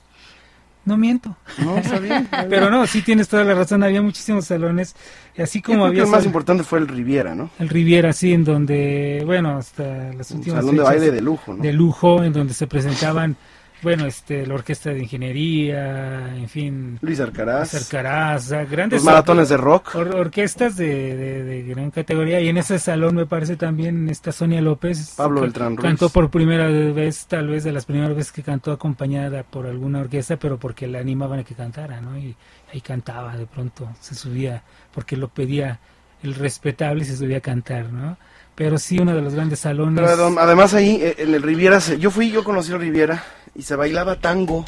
[0.85, 1.37] no miento.
[1.59, 2.25] No, está bien.
[2.25, 2.51] está bien.
[2.51, 3.83] Pero no, sí tienes toda la razón.
[3.83, 4.95] Había muchísimos salones.
[5.37, 7.51] Y así como creo que había el más importante fue el Riviera, ¿no?
[7.59, 11.55] el Riviera, sí, en donde, bueno, hasta las Un últimas salón de baile de lujo,
[11.55, 11.63] ¿no?
[11.63, 13.37] de lujo, en donde se presentaban,
[13.83, 17.75] bueno, este, la orquesta de ingeniería, en fin, Luis Arcaraz.
[17.75, 19.95] O sea, grandes Los maratones de rock.
[19.95, 22.40] or- orquestas de, de- de gran categoría.
[22.40, 25.14] Y en ese salón me parece también esta Sonia López.
[25.16, 25.87] Pablo Beltrán Ruiz.
[25.88, 30.01] cantó por primera vez tal vez de las primeras veces que cantó acompañada por alguna
[30.01, 32.35] orquesta pero porque la animaban a que cantara no y
[32.73, 34.62] ahí cantaba de pronto se subía
[34.93, 35.81] porque lo pedía
[36.23, 38.16] el respetable y se subía a cantar no
[38.55, 40.05] pero sí uno de los grandes salones.
[40.05, 43.23] Pero adem- además ahí eh, en el Riviera, yo fui, yo conocí el Riviera
[43.61, 44.64] y se bailaba tango.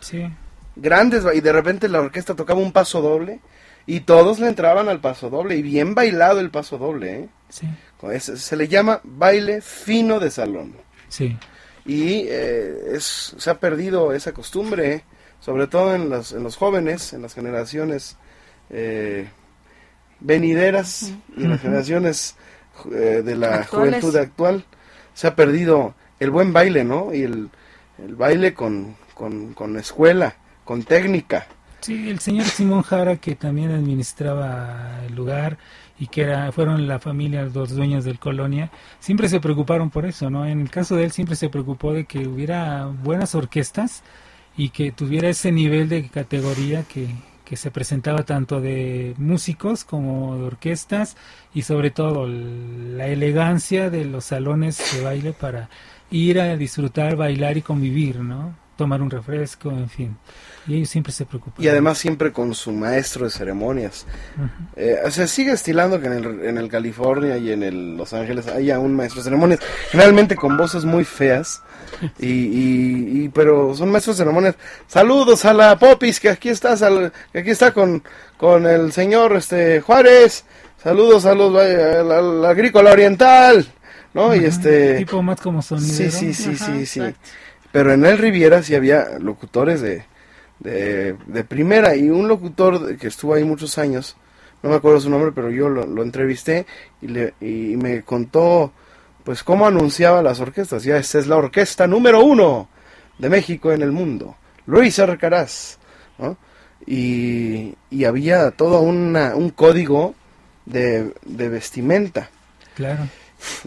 [0.00, 0.30] sí
[0.76, 3.40] Grandes, y de repente la orquesta tocaba un paso doble
[3.86, 7.28] y todos le entraban al paso doble y bien bailado el paso doble, ¿eh?
[7.48, 7.66] sí
[8.20, 10.74] se le llama baile fino de salón.
[11.08, 11.36] sí
[11.86, 15.04] Y eh, es, se ha perdido esa costumbre, ¿eh?
[15.40, 18.16] sobre todo en los, en los jóvenes, en las generaciones
[18.68, 19.28] eh,
[20.20, 22.36] venideras y en las generaciones
[22.92, 24.00] eh, de la Actuales.
[24.00, 24.64] juventud actual.
[25.14, 27.12] Se ha perdido el buen baile, ¿no?
[27.12, 27.50] Y el,
[28.04, 31.46] el baile con, con, con escuela, con técnica.
[31.80, 35.56] Sí, el señor Simón Jara, que también administraba el lugar
[35.98, 40.28] y que era, fueron la familia los dueños del colonia, siempre se preocuparon por eso,
[40.30, 40.46] ¿no?
[40.46, 44.02] En el caso de él siempre se preocupó de que hubiera buenas orquestas
[44.56, 47.08] y que tuviera ese nivel de categoría que,
[47.44, 51.16] que se presentaba tanto de músicos como de orquestas
[51.52, 55.68] y sobre todo la elegancia de los salones de baile para
[56.10, 58.54] ir a disfrutar, bailar y convivir, ¿no?
[58.76, 60.16] Tomar un refresco, en fin.
[60.66, 61.62] Y ellos siempre se preocupan.
[61.62, 64.06] Y además siempre con su maestro de ceremonias.
[64.36, 64.48] Ujú.
[64.76, 68.46] Eh, se sigue estilando que en el, en el California y en el Los Ángeles
[68.46, 71.62] haya un maestro de ceremonias, generalmente con voces muy feas,
[72.18, 74.54] y, y- y- pero son maestros de ceremonias.
[74.86, 78.02] Saludos a la Popis, que aquí estás, al- que aquí está con,
[78.38, 80.44] con el señor este Juárez.
[80.82, 83.66] Saludos a los al, al agrícola oriental,
[84.14, 84.34] ¿no?
[84.34, 86.10] Y este Tipo más como Sí, sonidero.
[86.10, 87.00] sí, sí, Ajá, sí, sí.
[87.00, 87.30] exacto.
[87.72, 90.04] Pero en el Riviera sí había locutores de,
[90.58, 94.16] de, de primera y un locutor que estuvo ahí muchos años,
[94.62, 96.66] no me acuerdo su nombre, pero yo lo, lo entrevisté
[97.00, 98.72] y, le, y me contó
[99.24, 100.82] pues cómo anunciaba las orquestas.
[100.84, 102.68] Ya esta es la orquesta número uno
[103.18, 105.78] de México en el mundo, Luis Arcaraz,
[106.18, 106.36] ¿no?
[106.86, 110.14] Y, y había todo una, un código
[110.66, 112.30] de, de vestimenta
[112.74, 113.10] Claro.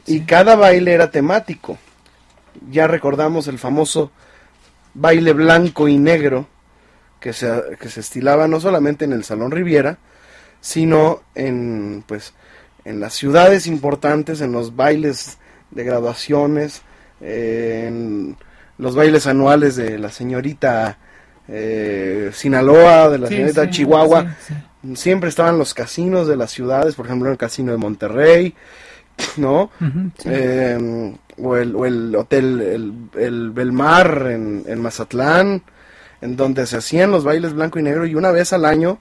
[0.06, 1.78] Y cada baile era temático.
[2.70, 4.12] Ya recordamos el famoso
[4.94, 6.48] baile blanco y negro
[7.20, 9.98] que se, que se estilaba no solamente en el Salón Riviera,
[10.62, 12.34] sino en pues
[12.86, 15.38] en las ciudades importantes, en los bailes
[15.72, 16.82] de graduaciones,
[17.22, 18.38] eh, en
[18.78, 20.98] los bailes anuales de la señorita
[21.48, 24.36] eh, Sinaloa, de la Sí, señorita sí, Chihuahua.
[24.46, 24.54] sí.
[24.96, 28.54] Siempre estaban los casinos de las ciudades, por ejemplo, el casino de Monterrey,
[29.38, 29.71] ¿no?
[30.17, 30.30] Sí.
[30.32, 35.64] Eh, o, el, o el hotel el, el Belmar en, en Mazatlán,
[36.22, 38.99] en donde se hacían los bailes blanco y negro y una vez al año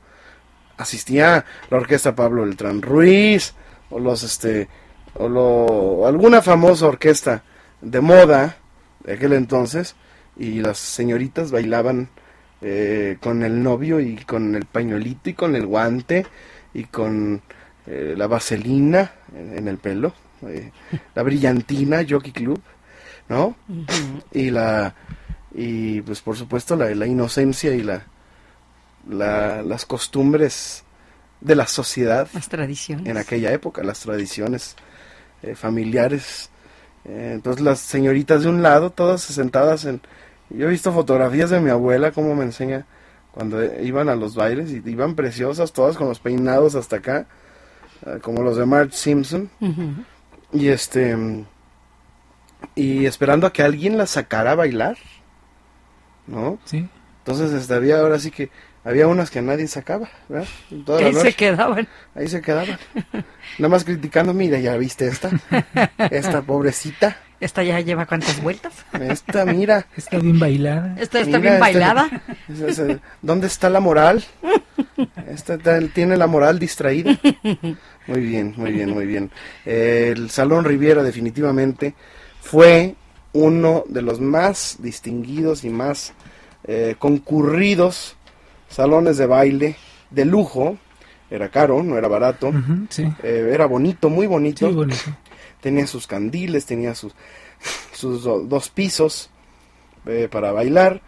[0.76, 3.54] asistía la orquesta Pablo Beltrán Ruiz
[3.90, 4.68] o los este
[5.14, 7.42] o lo, alguna famosa orquesta
[7.80, 8.56] de moda
[9.04, 9.94] de aquel entonces
[10.36, 12.08] y las señoritas bailaban
[12.62, 16.26] eh, con el novio y con el pañuelito y con el guante
[16.72, 17.42] y con
[17.87, 20.12] eh, la vaselina en, en el pelo,
[20.47, 20.70] eh,
[21.14, 22.61] la brillantina Jockey Club,
[23.28, 23.57] ¿no?
[24.33, 24.95] Y la
[25.55, 28.05] y pues por supuesto la, la inocencia y la
[29.09, 30.85] la- las costumbres
[31.41, 33.07] de la sociedad Las tradiciones.
[33.09, 34.76] en aquella época, las tradiciones
[35.43, 36.51] eh, familiares.
[37.05, 40.01] Eh, entonces las señoritas de un lado, todas sentadas en...
[40.51, 42.87] Yo he visto fotografías de mi abuela, como me enseña
[43.33, 47.26] cuando iban a los bailes, y iban preciosas, todas con los peinados hasta acá,
[48.22, 49.50] como los de Marge Simpson,
[50.53, 51.16] y este...
[52.74, 54.96] Y esperando a que alguien las sacara a bailar,
[56.26, 56.59] ¿no?
[56.64, 56.88] Sí.
[57.18, 58.50] Entonces este, había ahora sí que...
[58.84, 60.48] Había unas que nadie sacaba, ¿verdad?
[60.84, 61.86] Toda la Ahí se quedaban.
[62.16, 62.78] Ahí se quedaban.
[63.59, 65.30] Nada más criticando, mira, ya viste esta.
[66.11, 67.16] Esta pobrecita.
[67.38, 68.72] Esta ya lleva cuántas vueltas.
[69.00, 69.86] Esta, mira.
[69.96, 70.96] Está bien bailada.
[70.98, 72.11] Esta está Mira, bien este- bailada.
[73.22, 74.24] ¿Dónde está la moral?
[75.28, 77.18] Esta ta- tiene la moral distraída.
[78.07, 79.30] Muy bien, muy bien, muy bien.
[79.64, 81.94] El Salón Riviera definitivamente
[82.40, 82.94] fue
[83.32, 86.12] uno de los más distinguidos y más
[86.64, 88.16] eh, concurridos
[88.68, 89.76] salones de baile
[90.11, 90.76] de lujo.
[91.30, 92.53] Era caro, no era barato.
[92.90, 93.05] Sí.
[93.22, 94.68] Eh, era bonito, muy bonito.
[94.68, 95.00] Sí, bonito.
[95.62, 97.14] Tenía sus candiles, tenía sus,
[97.92, 99.30] sus do- dos pisos
[100.07, 101.00] eh, para bailar.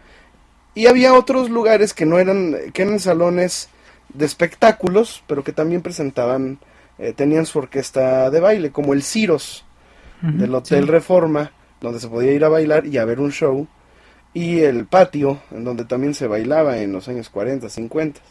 [0.73, 3.69] Y había otros lugares que no eran, que eran salones
[4.13, 6.59] de espectáculos, pero que también presentaban,
[6.97, 9.63] eh, tenían su orquesta de baile, como el Ciros
[10.21, 10.89] del Hotel sí.
[10.89, 11.51] Reforma,
[11.81, 13.67] donde se podía ir a bailar y a ver un show,
[14.33, 18.21] y el patio, en donde también se bailaba en los años 40, 50.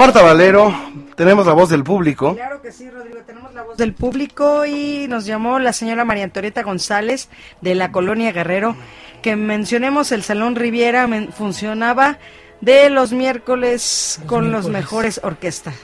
[0.00, 0.74] Marta Valero,
[1.14, 2.34] tenemos la voz del público.
[2.34, 3.18] Claro que sí, Rodrigo.
[3.26, 7.28] Tenemos la voz del público y nos llamó la señora María Antonieta González
[7.60, 8.76] de la Colonia Guerrero.
[9.20, 12.16] Que mencionemos el Salón Riviera funcionaba
[12.60, 15.74] de los miércoles Los con los mejores orquestas.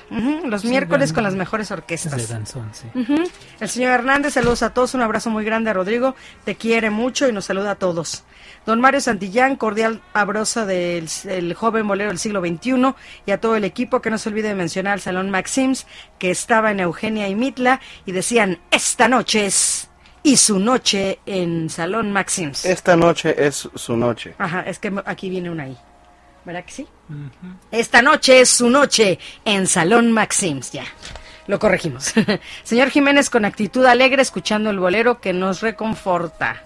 [0.45, 2.29] Los Sí, miércoles con las mejores de orquestas.
[2.29, 2.87] danzón, sí.
[3.61, 6.14] El señor Hernández, saludos a todos, un abrazo muy grande a Rodrigo,
[6.45, 8.24] te quiere mucho y nos saluda a todos.
[8.66, 13.57] Don Mario Santillán, cordial abrazo del el joven bolero del siglo XXI y a todo
[13.57, 15.87] el equipo, que no se olvide de mencionar al Salón Maxims,
[16.18, 19.89] que estaba en Eugenia y Mitla, y decían, esta noche es,
[20.24, 22.64] y su noche en Salón Maxims.
[22.64, 24.35] Esta noche es su noche.
[24.39, 25.77] Ajá, es que aquí viene una I.
[26.47, 26.86] ¿Verdad que sí?
[27.72, 30.84] Esta noche es su noche en Salón Maxims, ya.
[31.49, 32.14] Lo corregimos.
[32.62, 36.62] Señor Jiménez, con actitud alegre, escuchando el bolero que nos reconforta.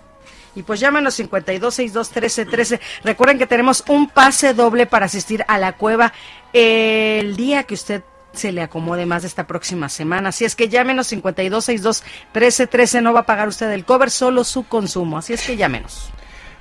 [0.55, 2.79] Y pues llámenos 52621313.
[3.05, 6.13] Recuerden que tenemos un pase doble para asistir a la cueva
[6.53, 8.03] el día que usted
[8.35, 10.29] se le acomode más de esta próxima semana.
[10.29, 13.01] Así es que llámenos 52621313.
[13.01, 15.17] No va a pagar usted el cover, solo su consumo.
[15.17, 16.11] Así es que llámenos.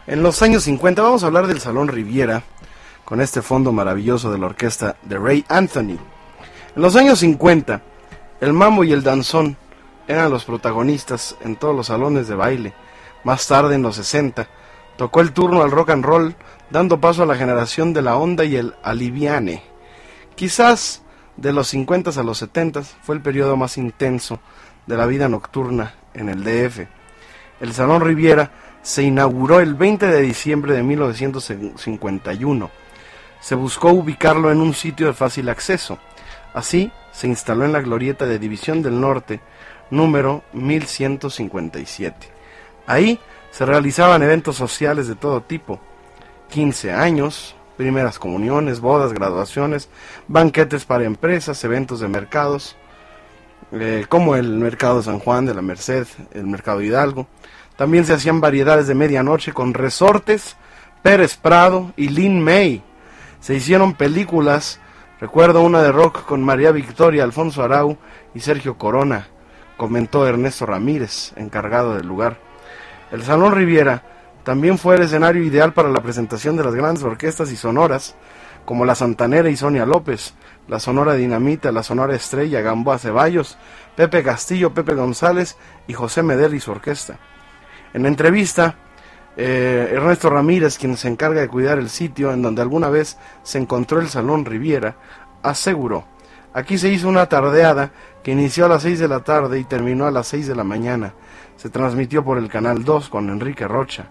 [0.08, 2.44] En los años 50 vamos a hablar del Salón Riviera
[3.10, 5.98] con este fondo maravilloso de la orquesta de Ray Anthony.
[6.76, 7.82] En los años 50,
[8.40, 9.58] el mambo y el danzón
[10.08, 12.74] eran los protagonistas en todos los salones de baile.
[13.24, 14.48] Más tarde, en los 60,
[14.96, 16.36] tocó el turno al rock and roll,
[16.70, 19.64] dando paso a la generación de la onda y el aliviane.
[20.36, 21.02] Quizás
[21.36, 24.40] de los 50 a los 70 fue el periodo más intenso
[24.86, 26.82] de la vida nocturna en el DF.
[27.60, 28.52] El Salón Riviera
[28.84, 32.70] se inauguró el 20 de diciembre de 1951.
[33.40, 35.98] Se buscó ubicarlo en un sitio de fácil acceso.
[36.54, 39.40] Así, se instaló en la glorieta de División del Norte,
[39.92, 42.28] número 1157.
[42.88, 43.20] Ahí
[43.52, 45.80] se realizaban eventos sociales de todo tipo,
[46.50, 49.90] 15 años, primeras comuniones, bodas, graduaciones,
[50.28, 52.76] banquetes para empresas, eventos de mercados,
[53.72, 57.28] eh, como el Mercado San Juan de la Merced, el Mercado Hidalgo.
[57.78, 60.58] También se hacían variedades de medianoche con resortes,
[61.02, 62.84] Pérez Prado y Lin May.
[63.40, 64.80] Se hicieron películas,
[65.22, 67.98] recuerdo una de rock con María Victoria, Alfonso Arau
[68.34, 69.28] y Sergio Corona,
[69.78, 72.38] comentó Ernesto Ramírez, encargado del lugar.
[73.12, 74.04] El Salón Riviera
[74.44, 78.16] también fue el escenario ideal para la presentación de las grandes orquestas y sonoras,
[78.66, 80.34] como la Santanera y Sonia López,
[80.68, 83.58] la Sonora Dinamita, la Sonora Estrella, Gamboa Ceballos,
[83.96, 87.18] Pepe Castillo, Pepe González y José Medel y su orquesta.
[87.94, 88.76] En la entrevista,
[89.42, 93.58] eh, Ernesto Ramírez, quien se encarga de cuidar el sitio en donde alguna vez se
[93.58, 94.98] encontró el Salón Riviera,
[95.42, 96.04] aseguró,
[96.54, 100.08] aquí se hizo una tardeada que inició a las 6 de la tarde y terminó
[100.08, 101.14] a las 6 de la mañana.
[101.56, 104.08] Se transmitió por el Canal 2 con Enrique Rocha.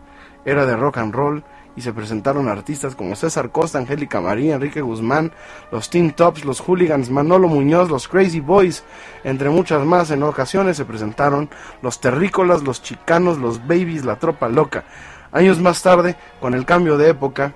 [0.47, 1.45] Era de rock and roll
[1.77, 5.33] y se presentaron artistas como César Costa, Angélica María, Enrique Guzmán,
[5.71, 8.83] los Teen Tops, los Hooligans, Manolo Muñoz, los Crazy Boys,
[9.25, 10.11] entre muchas más.
[10.11, 11.51] En ocasiones se presentaron
[11.83, 14.85] los Terrícolas, los Chicanos, los Babies, la Tropa Loca.
[15.33, 17.55] Años más tarde, con el cambio de época,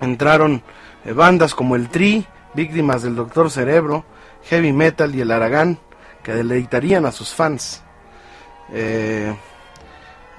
[0.00, 0.62] entraron
[1.04, 4.04] eh, bandas como el Tri, víctimas del Doctor Cerebro,
[4.44, 5.78] Heavy Metal y el Aragán,
[6.22, 7.82] que deleitarían a sus fans.
[8.72, 9.34] Eh,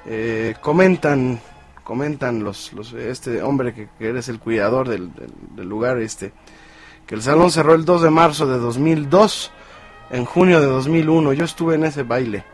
[0.06, 1.40] eh, comentan
[1.84, 5.12] comentan los, este hombre que, eres el cuidador del,
[5.58, 6.32] lugar este
[7.06, 9.52] que el salón cerró el 2 de marzo de 2002
[10.12, 12.46] en junio de 2001 yo estuve en ese baile.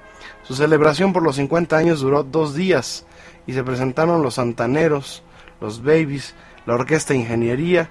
[0.44, 3.06] Su celebración por los 50 años duró dos días
[3.50, 5.24] y se presentaron los santaneros
[5.60, 6.36] los babies
[6.66, 7.90] la orquesta ingeniería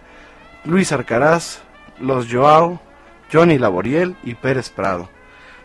[0.65, 1.61] Luis Arcaraz
[2.01, 2.81] los Joao
[3.33, 5.09] Johnny Laboriel y Pérez Prado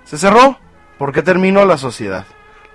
[0.04, 0.58] se cerró
[0.98, 2.26] porque terminó la sociedad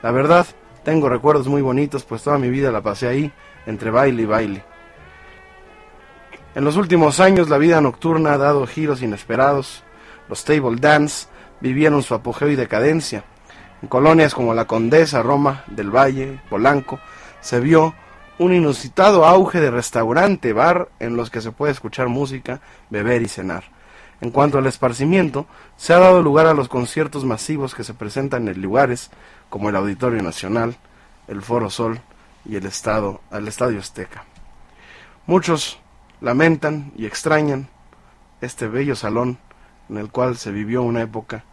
[0.02, 0.46] la verdad
[0.88, 3.30] tengo recuerdos muy bonitos, pues toda mi vida la pasé ahí,
[3.66, 4.64] entre baile y baile.
[6.54, 9.82] En los últimos años la vida nocturna ha dado giros inesperados.
[10.30, 11.26] Los table dance
[11.60, 13.24] vivieron su apogeo y decadencia.
[13.82, 16.98] En colonias como la Condesa, Roma, del Valle, Polanco,
[17.40, 17.94] se vio
[18.38, 22.60] un inusitado auge de restaurante, bar, en los que se puede escuchar música,
[22.90, 23.64] beber y cenar.
[24.20, 28.48] En cuanto al esparcimiento, se ha dado lugar a los conciertos masivos que se presentan
[28.48, 29.10] en lugares
[29.48, 30.76] como el Auditorio Nacional,
[31.28, 32.00] el Foro Sol
[32.44, 34.24] y el Estado, al Estadio Azteca.
[35.26, 35.78] Muchos
[36.20, 37.68] lamentan y extrañan
[38.40, 39.38] este bello salón
[39.88, 41.44] en el cual se vivió una época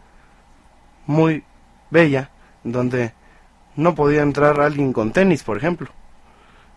[1.06, 1.44] muy
[1.90, 2.30] bella,
[2.64, 3.12] donde
[3.76, 5.88] no podía entrar alguien con tenis, por ejemplo.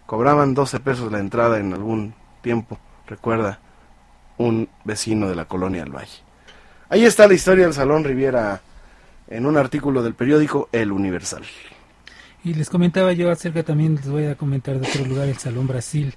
[0.06, 3.60] Cobraban 12 pesos la entrada en algún tiempo, recuerda
[4.38, 6.24] un vecino de la colonia del Valle.
[6.90, 8.62] Ahí está la historia del Salón Riviera
[9.28, 11.44] en un artículo del periódico El Universal.
[12.44, 15.68] Y les comentaba yo acerca también, les voy a comentar de otro lugar, el Salón
[15.68, 16.16] Brasil.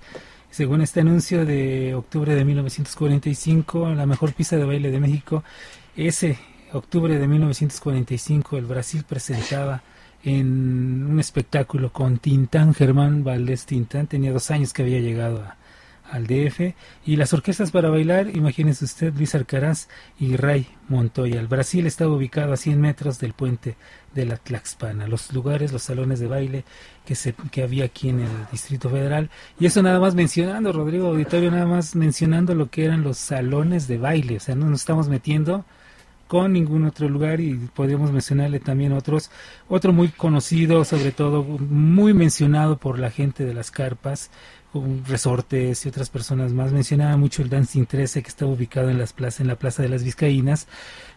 [0.51, 5.43] Según este anuncio de octubre de 1945, la mejor pista de baile de México,
[5.97, 6.39] ese
[6.73, 9.83] octubre de 1945 el Brasil presentaba
[10.25, 15.57] en un espectáculo con Tintán, Germán Valdés Tintán, tenía dos años que había llegado a,
[16.13, 16.75] al DF
[17.07, 19.89] y las orquestas para bailar, imagínense usted, Luis Alcaraz
[20.21, 21.41] y Ray Montoya.
[21.41, 23.77] El Brasil estaba ubicado a 100 metros del puente
[24.15, 26.65] de la Tlaxpana, los lugares, los salones de baile
[27.07, 29.31] que, se, que había aquí en el Distrito Federal.
[29.59, 33.89] Y eso nada más mencionando, Rodrigo Auditorio, nada más mencionando lo que eran los salones
[33.89, 35.65] de baile, o sea, no nos estamos metiendo
[36.33, 39.31] con ningún otro lugar y podríamos mencionarle también otros,
[39.69, 44.31] otro muy conocido, sobre todo muy mencionado por la gente de las carpas,
[45.07, 46.73] Resortes y otras personas más.
[46.73, 49.89] Mencionaba mucho el Dancing 13 que estaba ubicado en, las plazas, en la Plaza de
[49.89, 50.67] las Vizcaínas.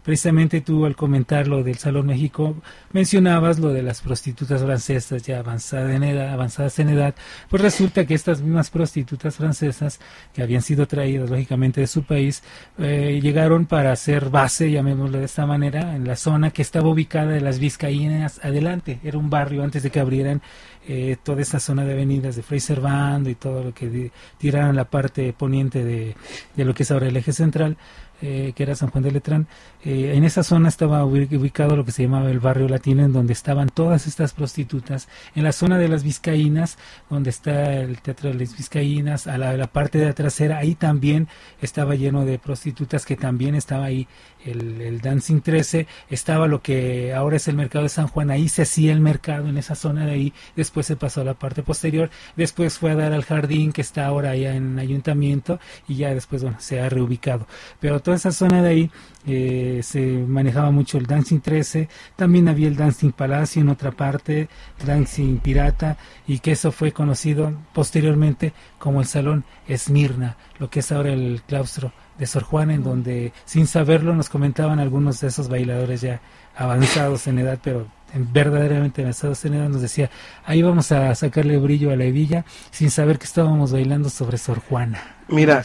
[0.03, 2.55] Precisamente tú al comentar lo del Salón México
[2.91, 7.15] mencionabas lo de las prostitutas francesas ya avanzadas en edad, avanzadas en edad.
[7.49, 9.99] Pues resulta que estas mismas prostitutas francesas
[10.31, 12.43] que habían sido traídas lógicamente de su país
[12.77, 17.31] eh, llegaron para hacer base, llamémoslo de esta manera, en la zona que estaba ubicada
[17.31, 18.99] de las Vizcaínas adelante.
[19.03, 20.43] Era un barrio antes de que abrieran
[20.87, 24.85] eh, toda esa zona de avenidas de Fraser Band y todo lo que tiraron la
[24.85, 26.15] parte poniente de,
[26.55, 27.77] de, lo que es ahora el eje central,
[28.21, 29.47] eh, que era San Juan de Letrán,
[29.83, 33.33] eh, en esa zona estaba ubicado lo que se llamaba el barrio latino, en donde
[33.33, 35.07] estaban todas estas prostitutas.
[35.35, 36.77] En la zona de las Vizcaínas,
[37.09, 41.27] donde está el Teatro de las Vizcaínas, a la, parte de la trasera, ahí también
[41.61, 44.07] estaba lleno de prostitutas, que también estaba ahí
[44.45, 48.47] el, el, Dancing 13, estaba lo que ahora es el mercado de San Juan, ahí
[48.47, 51.63] se hacía el mercado en esa zona de ahí, después se pasó a la parte
[51.63, 56.13] posterior, después fue a dar al jardín que está ahora allá en ayuntamiento y ya
[56.13, 57.47] después bueno, se ha reubicado.
[57.79, 58.91] Pero toda esa zona de ahí
[59.25, 64.47] eh, se manejaba mucho el Dancing 13, también había el Dancing Palacio en otra parte,
[64.85, 65.97] Dancing Pirata,
[66.27, 71.41] y que eso fue conocido posteriormente como el Salón Esmirna, lo que es ahora el
[71.47, 76.21] claustro de Sor Juana, en donde sin saberlo nos comentaban algunos de esos bailadores ya
[76.55, 80.09] avanzados en edad, pero verdaderamente en edad, nos decía,
[80.45, 84.59] ahí vamos a sacarle brillo a la hebilla sin saber que estábamos bailando sobre Sor
[84.59, 85.01] Juana.
[85.27, 85.63] Mira,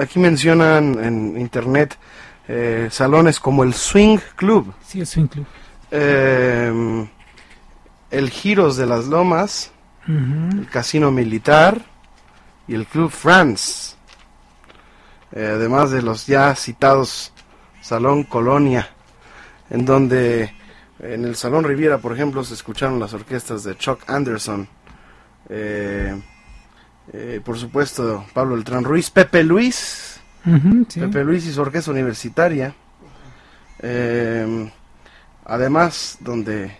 [0.00, 1.96] aquí mencionan en internet
[2.48, 4.74] eh, salones como el Swing Club.
[4.84, 5.46] Sí, el Swing Club.
[5.90, 7.06] Eh,
[8.10, 9.72] el Giros de las Lomas,
[10.06, 11.80] el Casino Militar
[12.66, 13.94] y el Club France.
[15.32, 17.32] Eh, además de los ya citados
[17.80, 18.88] Salón Colonia,
[19.70, 20.52] en donde
[21.02, 24.68] en el Salón Riviera, por ejemplo, se escucharon las orquestas de Chuck Anderson.
[27.44, 30.20] por supuesto, Pablo Eltrán Ruiz, Pepe Luis,
[30.94, 32.74] Pepe Luis y su orquesta universitaria.
[33.82, 34.70] Eh,
[35.44, 36.76] además, donde,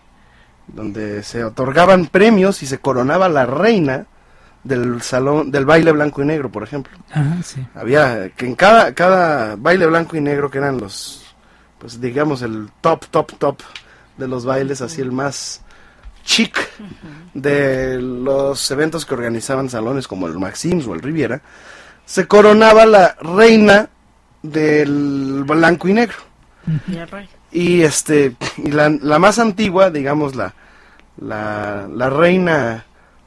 [0.67, 4.07] donde se otorgaban premios y se coronaba la reina
[4.63, 6.97] del salón del baile blanco y negro, por ejemplo.
[7.75, 11.35] Había que en cada cada baile blanco y negro que eran los
[11.79, 13.57] pues digamos el top top top
[14.21, 15.63] de los bailes, así el más
[16.25, 16.57] chic
[17.35, 21.41] de los eventos que organizaban salones como el Maxims o el Riviera
[22.05, 23.89] se coronaba la reina
[24.43, 26.17] del blanco y negro.
[27.53, 30.55] Y este y la, más antigua, digamos la
[31.21, 32.85] la, reina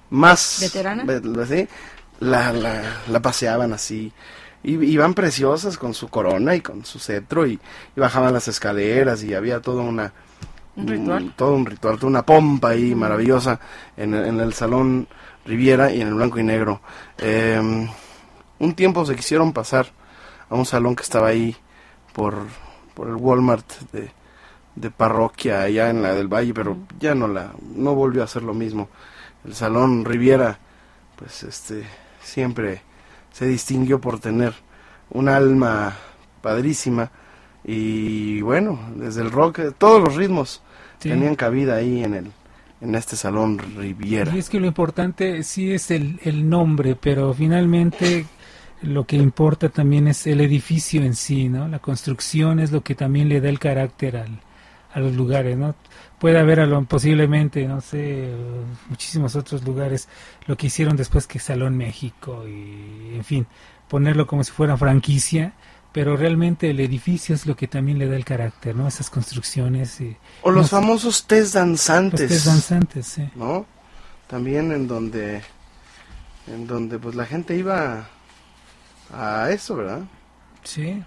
[0.09, 1.05] más veterana,
[2.19, 2.53] la,
[3.07, 4.11] la, paseaban así.
[4.63, 7.59] Y iban preciosas con su corona y con su cetro y,
[7.95, 10.11] bajaban las escaleras y había toda una
[10.75, 13.59] un ritual, todo un ritual, toda una pompa ahí maravillosa
[13.95, 15.07] en, en, el salón
[15.45, 16.81] Riviera y en el blanco y negro.
[17.17, 17.87] Eh,
[18.59, 19.87] un tiempo se quisieron pasar
[20.49, 21.55] a un salón que estaba ahí
[22.13, 22.35] por,
[22.93, 24.11] por el Walmart de,
[24.75, 28.43] de parroquia allá en la del Valle, pero ya no la no volvió a ser
[28.43, 28.89] lo mismo.
[29.45, 30.57] El salón Riviera
[31.15, 31.83] pues este
[32.21, 32.81] siempre
[33.31, 34.53] se distinguió por tener
[35.09, 35.93] un alma
[36.41, 37.11] padrísima
[37.63, 40.61] y bueno, desde el rock todos los ritmos
[40.99, 42.31] tenían cabida ahí en el
[42.81, 44.35] en este salón Riviera.
[44.35, 48.25] Y es que lo importante sí es el, el nombre, pero finalmente
[48.81, 51.67] lo que importa también es el edificio en sí, ¿no?
[51.69, 54.41] La construcción es lo que también le da el carácter al,
[54.93, 55.75] a los lugares, ¿no?
[56.19, 58.29] Puede haber a lo, posiblemente, no sé,
[58.89, 60.07] muchísimos otros lugares,
[60.45, 63.47] lo que hicieron después que Salón México y, en fin,
[63.87, 65.53] ponerlo como si fuera franquicia,
[65.93, 68.87] pero realmente el edificio es lo que también le da el carácter, ¿no?
[68.87, 70.01] Esas construcciones.
[70.01, 72.21] Y, o los famosos test danzantes.
[72.21, 73.29] Los test danzantes, sí.
[73.35, 73.67] ¿No?
[74.27, 75.43] También en donde,
[76.47, 78.09] en donde pues la gente iba
[79.13, 80.01] a eso, ¿verdad?
[80.63, 81.03] Sí.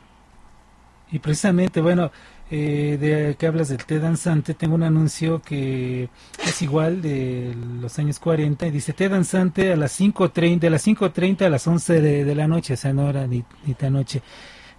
[1.10, 2.12] Y precisamente, bueno,
[2.48, 6.08] eh, de que hablas del té danzante, tengo un anuncio que
[6.46, 10.86] es igual de los años 40 y dice té danzante a las 5.30, de las
[10.86, 14.22] 5.30 a las 11 de, la noche, o sea, no era ni, ni tan noche.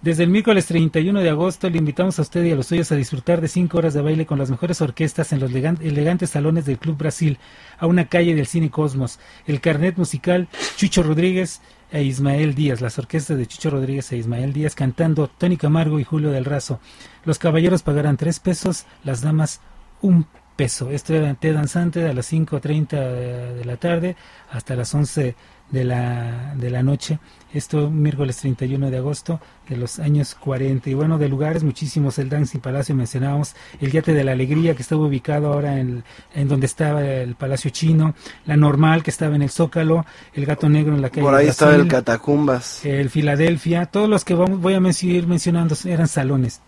[0.00, 2.94] Desde el miércoles 31 de agosto le invitamos a usted y a los suyos a
[2.94, 6.78] disfrutar de cinco horas de baile con las mejores orquestas en los elegantes salones del
[6.78, 7.36] Club Brasil,
[7.80, 9.18] a una calle del Cine Cosmos.
[9.48, 10.46] El carnet musical
[10.76, 15.56] Chucho Rodríguez e Ismael Díaz, las orquestas de Chucho Rodríguez e Ismael Díaz cantando Tony
[15.56, 16.78] Camargo y Julio del Razo.
[17.24, 19.60] Los caballeros pagarán tres pesos, las damas
[20.00, 20.28] un
[20.58, 20.90] peso.
[20.90, 24.16] Esto era té danzante a las 5.30 de la tarde
[24.50, 25.36] hasta las 11
[25.70, 27.20] de la, de la noche.
[27.54, 30.90] Esto miércoles 31 de agosto de los años 40.
[30.90, 34.82] Y bueno, de lugares muchísimos, el Dancing Palacio mencionábamos, el Yate de la Alegría que
[34.82, 36.02] estaba ubicado ahora en,
[36.34, 40.04] en donde estaba el Palacio Chino, la Normal que estaba en el Zócalo,
[40.34, 41.22] el Gato Negro en la calle.
[41.22, 42.84] Por ahí estaba el Catacumbas.
[42.84, 46.62] El Filadelfia, todos los que vamos, voy a seguir mencionando eran salones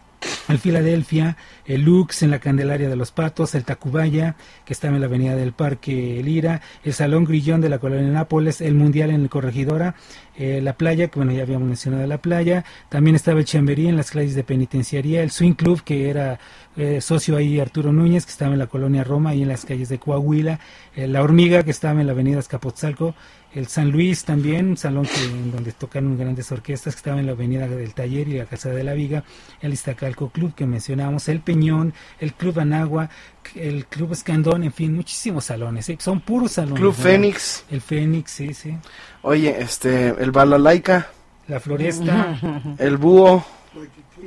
[0.48, 5.00] el Filadelfia, el Lux en la Candelaria de los Patos, el Tacubaya, que estaba en
[5.00, 9.22] la avenida del Parque Lira, el Salón Grillón de la Colonia Nápoles, el Mundial en
[9.22, 9.94] el Corregidora,
[10.36, 13.96] eh, la playa, que bueno, ya habíamos mencionado la playa, también estaba el Chamberí en
[13.96, 16.38] las calles de penitenciaría, el Swing Club, que era
[16.76, 19.88] eh, socio ahí Arturo Núñez, que estaba en la Colonia Roma y en las calles
[19.88, 20.60] de Coahuila,
[20.96, 23.14] eh, la Hormiga, que estaba en la avenida Escapotzalco,
[23.54, 27.26] el San Luis también, un salón que, en donde tocan grandes orquestas que estaba en
[27.26, 29.24] la avenida del Taller y la Casa de la Viga,
[29.60, 33.10] el Iztacalco Club que mencionamos, el Peñón, el Club Anagua,
[33.54, 35.96] el Club Escandón, en fin, muchísimos salones, ¿eh?
[36.00, 36.78] son puros salones.
[36.78, 37.02] Club ¿no?
[37.02, 37.64] Fénix.
[37.70, 38.76] El Fénix, sí, sí.
[39.22, 41.08] Oye, este, el Balalaica,
[41.48, 42.38] La Floresta,
[42.78, 43.44] el Búho,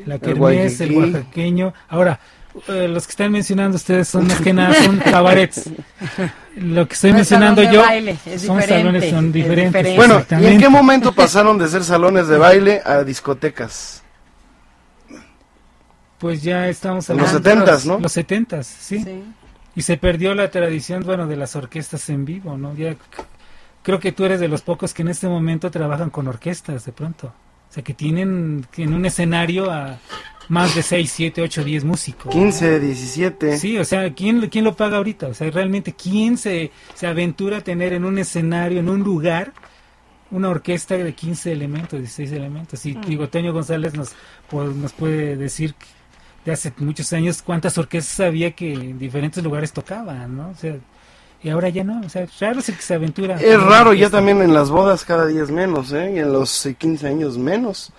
[0.06, 1.14] la El Kermés, el Guayquequí.
[1.14, 1.74] Oaxaqueño.
[1.88, 2.20] Ahora,
[2.68, 5.70] eh, los que están mencionando ustedes son más que nada son cabarets.
[6.56, 9.84] Lo que estoy No es mencionando yo baile, es son salones son es diferentes.
[9.86, 9.96] diferente.
[9.96, 14.04] Bueno, ¿y en qué momento pasaron de ser salones de baile a discotecas?
[16.20, 18.00] Pues ya estamos En los hablando- 70s, ¿no?
[18.00, 19.00] Los setentas, ¿sí?
[19.04, 19.24] Sí.
[19.76, 22.76] Y se perdió la tradición, bueno, de las orquestas en vivo, ¿no?
[22.76, 22.96] Ya
[23.82, 26.92] creo que tú eres de los pocos que en este momento trabajan con orquestas de
[26.92, 27.28] pronto.
[27.70, 29.98] O sea, que tienen que en un escenario a
[30.50, 32.34] más de 6, 7, 8, 10 músicos.
[32.34, 33.58] 15, 17.
[33.58, 35.28] Sí, o sea, ¿quién, ¿quién lo paga ahorita?
[35.28, 39.54] O sea, realmente, ¿quién se, se aventura a tener en un escenario, en un lugar,
[40.32, 42.86] una orquesta de 15 elementos, 16 elementos?
[42.86, 44.14] Y digo, Toño González nos,
[44.50, 45.88] pues, nos puede decir que
[46.46, 50.50] de hace muchos años cuántas orquestas había que en diferentes lugares tocaban, ¿no?
[50.50, 50.76] O sea,
[51.42, 53.36] y ahora ya no, o sea, raro es el que se aventura.
[53.36, 54.18] Es raro, ya orquesta.
[54.18, 56.14] también en las bodas cada día es menos, ¿eh?
[56.16, 57.92] Y en los eh, 15 años menos.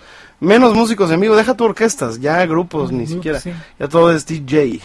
[0.45, 3.41] Menos músicos en vivo, deja tu orquestas, ya grupos ni Grupos, siquiera.
[3.41, 3.53] sí.
[3.79, 4.81] Ya todo es DJ.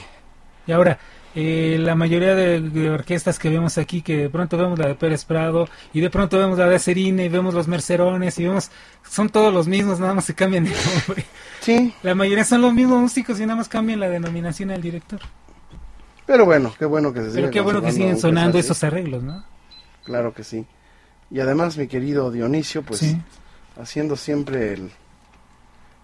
[0.67, 0.97] Y ahora,
[1.35, 4.95] eh, la mayoría de, de orquestas que vemos aquí, que de pronto vemos la de
[4.95, 8.71] Pérez Prado, y de pronto vemos la de Serine, y vemos los Mercerones, y vemos,
[9.07, 11.25] son todos los mismos, nada más se cambian de nombre.
[11.59, 15.19] Sí, La mayoría son los mismos músicos y nada más cambian la denominación al director.
[16.25, 19.43] pero bueno, qué bueno que se Pero qué bueno que siguen sonando esos arreglos, ¿no?
[20.05, 20.65] Claro que sí.
[21.31, 23.17] Y además, mi querido Dionisio, pues sí.
[23.79, 24.91] haciendo siempre el,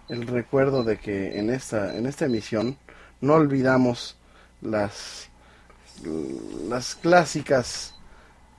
[0.10, 2.78] el recuerdo de que en esta, en esta emisión
[3.22, 4.18] no olvidamos
[4.62, 5.30] las,
[6.70, 7.92] las clásicas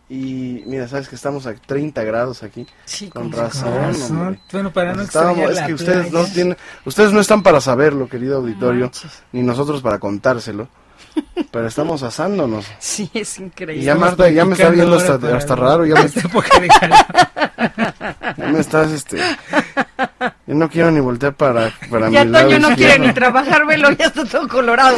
[0.09, 2.65] y mira, sabes que estamos a 30 grados aquí.
[2.85, 4.39] Sí, Con con razón.
[4.53, 8.09] Bueno, para no Estábamos- es la que ustedes no tienen, ustedes no están para saberlo,
[8.09, 9.23] querido auditorio, manches.
[9.33, 10.69] ni nosotros para contárselo,
[11.51, 12.67] pero estamos asándonos.
[12.79, 13.83] Sí, es increíble.
[13.83, 16.09] Y ya Marta ya me está viendo hasta, hasta raro, ya me,
[18.37, 19.19] ya me estás, este,
[20.47, 23.67] yo no quiero ni voltear para, para Ya mi lado Toño no quiere ni trabajar,
[23.67, 24.97] velo, ya está todo colorado.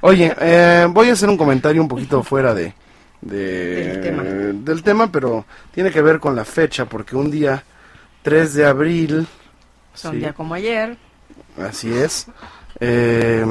[0.00, 2.72] Oye, eh, voy a hacer un comentario un poquito fuera de,
[3.20, 4.22] de- Del tema.
[4.22, 7.62] del tema, pero tiene que ver con la fecha, porque un día
[8.22, 9.26] 3 de abril,
[9.94, 10.18] Son Sí.
[10.18, 10.96] día como ayer.
[11.62, 12.26] así es,
[12.80, 13.44] eh,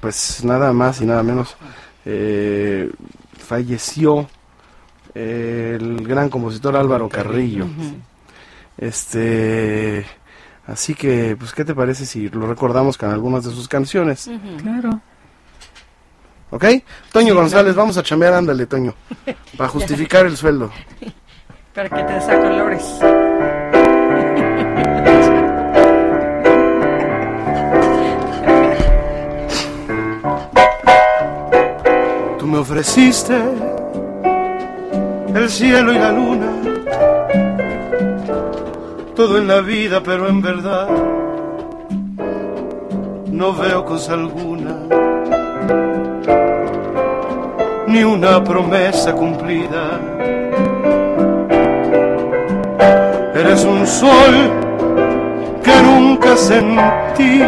[0.00, 1.56] pues nada más y nada menos,
[2.04, 2.90] eh,
[3.38, 4.28] falleció
[5.14, 7.66] el gran compositor Álvaro Carrillo.
[8.78, 10.06] Este,
[10.66, 14.30] así que, pues, ¿qué te parece si lo recordamos con algunas de sus canciones?
[14.62, 15.00] Claro.
[16.50, 16.64] ¿Ok?
[17.12, 18.94] Toño González, vamos a chambear, ándale, Toño.
[19.56, 20.70] Para justificar el sueldo.
[21.74, 23.29] Para que te desacolores.
[32.60, 33.34] Ofreciste
[35.34, 36.52] el cielo y la luna,
[39.16, 40.88] todo en la vida, pero en verdad
[43.30, 44.76] no veo cosa alguna,
[47.86, 49.98] ni una promesa cumplida.
[53.34, 54.34] Eres un sol
[55.62, 57.42] que nunca sentí,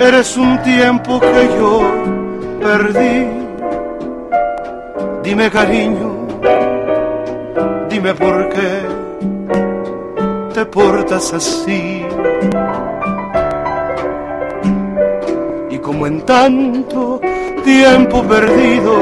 [0.00, 1.80] eres un tiempo que yo
[2.60, 3.41] perdí.
[5.22, 6.26] Dime cariño,
[7.88, 8.82] dime por qué
[10.52, 12.04] te portas así.
[15.70, 17.20] Y como en tanto
[17.64, 18.94] tiempo perdido,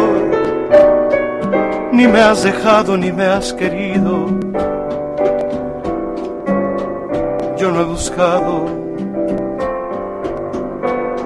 [1.92, 4.26] ni me has dejado ni me has querido.
[7.56, 8.66] Yo no he buscado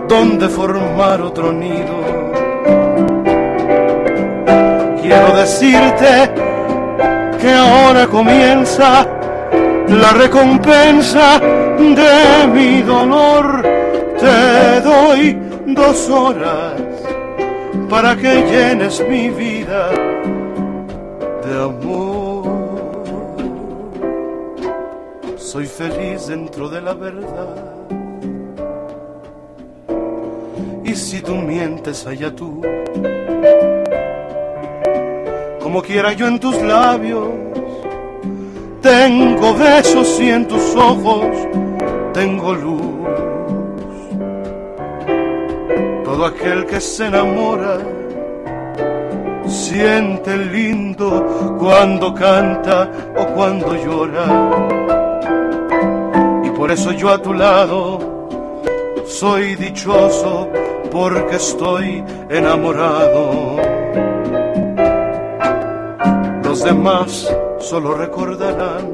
[0.09, 2.24] dónde formar otro nido.
[5.15, 6.29] Quiero decirte
[7.41, 9.07] que ahora comienza
[9.89, 13.63] la recompensa de mi dolor.
[14.19, 16.73] Te doy dos horas
[17.89, 19.91] para que llenes mi vida
[21.45, 22.49] de amor.
[25.37, 27.55] Soy feliz dentro de la verdad.
[30.83, 32.61] Y si tú mientes allá tú,
[35.75, 37.31] como quiera yo en tus labios,
[38.81, 41.27] tengo besos y en tus ojos
[42.13, 43.09] tengo luz.
[46.05, 47.79] Todo aquel que se enamora
[49.49, 54.27] siente lindo cuando canta o cuando llora.
[56.45, 58.29] Y por eso yo a tu lado
[59.09, 60.49] soy dichoso
[60.93, 63.84] porque estoy enamorado.
[66.55, 68.87] Los demás solo recordarán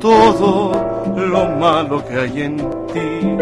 [0.00, 0.72] todo
[1.14, 3.36] lo malo que hay en ti.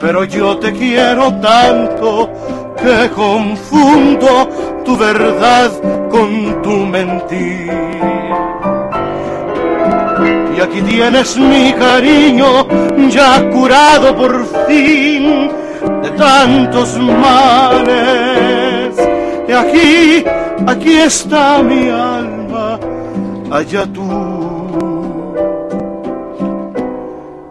[0.00, 2.28] Pero yo te quiero tanto
[2.82, 4.48] que confundo
[4.84, 5.70] tu verdad
[6.10, 7.70] con tu mentir.
[10.56, 12.66] Y aquí tienes mi cariño
[13.08, 15.48] ya curado por fin
[16.02, 18.96] de tantos males.
[19.48, 20.24] Y aquí,
[20.66, 22.78] aquí está mi alma,
[23.50, 24.08] allá tú.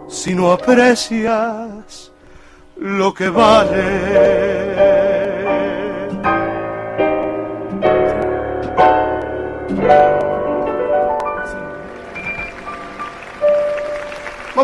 [0.08, 2.12] Si no aprecias
[2.76, 4.77] lo que vale.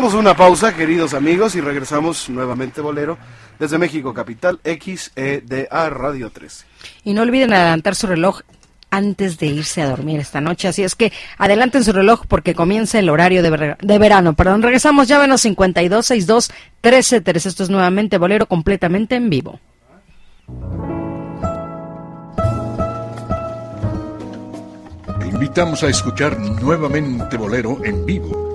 [0.05, 3.17] Vamos a una pausa, queridos amigos, y regresamos nuevamente Bolero
[3.57, 6.63] desde México Capital, XEDA Radio 13.
[7.05, 8.41] Y no olviden adelantar su reloj
[8.91, 10.67] antes de irse a dormir esta noche.
[10.67, 14.33] Así es que adelanten su reloj porque comienza el horario de, ver- de verano.
[14.35, 15.07] Perdón, regresamos.
[15.07, 16.51] Llávenos 5262
[16.83, 17.49] 1313.
[17.49, 19.59] Esto es nuevamente Bolero completamente en vivo.
[25.19, 28.54] Te invitamos a escuchar nuevamente Bolero en vivo,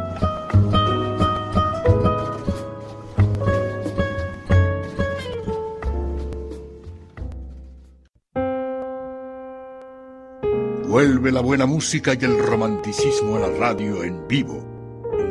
[10.91, 14.61] Vuelve la buena música y el romanticismo a la radio en vivo.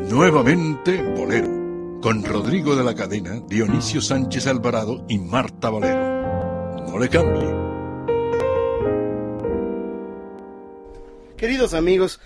[0.09, 6.87] Nuevamente Bolero, con Rodrigo de la Cadena, Dionisio Sánchez Alvarado y Marta Valero.
[6.89, 7.55] No le cambie.
[11.37, 12.23] Queridos amigos,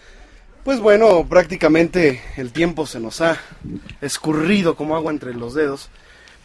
[0.62, 3.36] pues bueno, prácticamente el tiempo se nos ha
[4.00, 5.88] escurrido como agua entre los dedos,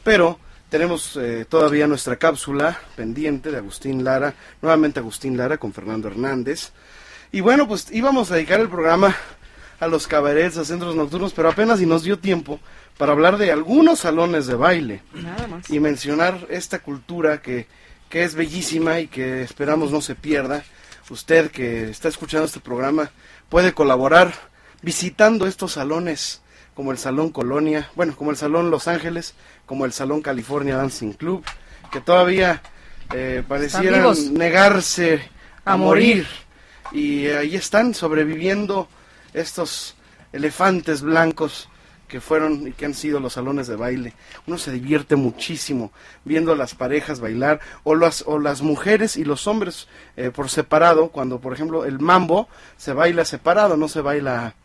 [0.03, 0.39] pero
[0.69, 6.71] tenemos eh, todavía nuestra cápsula pendiente de Agustín Lara, nuevamente Agustín Lara con Fernando Hernández.
[7.31, 9.15] Y bueno, pues íbamos a dedicar el programa
[9.79, 12.59] a los cabarets, a centros nocturnos, pero apenas y nos dio tiempo
[12.97, 15.69] para hablar de algunos salones de baile Nada más.
[15.69, 17.67] y mencionar esta cultura que,
[18.09, 20.63] que es bellísima y que esperamos no se pierda.
[21.09, 23.09] Usted que está escuchando este programa
[23.47, 24.33] puede colaborar
[24.81, 26.41] visitando estos salones
[26.79, 29.33] como el Salón Colonia, bueno, como el Salón Los Ángeles,
[29.65, 31.43] como el Salón California Dancing Club,
[31.91, 32.61] que todavía
[33.13, 35.29] eh, parecieran negarse
[35.65, 36.25] a, A morir.
[36.25, 36.27] morir.
[36.93, 38.87] Y ahí están sobreviviendo
[39.33, 39.97] estos
[40.31, 41.67] elefantes blancos
[42.07, 44.13] que fueron y que han sido los salones de baile.
[44.47, 45.91] Uno se divierte muchísimo
[46.23, 50.49] viendo a las parejas bailar o las, o las mujeres y los hombres eh, por
[50.49, 54.55] separado, cuando por ejemplo el mambo se baila separado, no se baila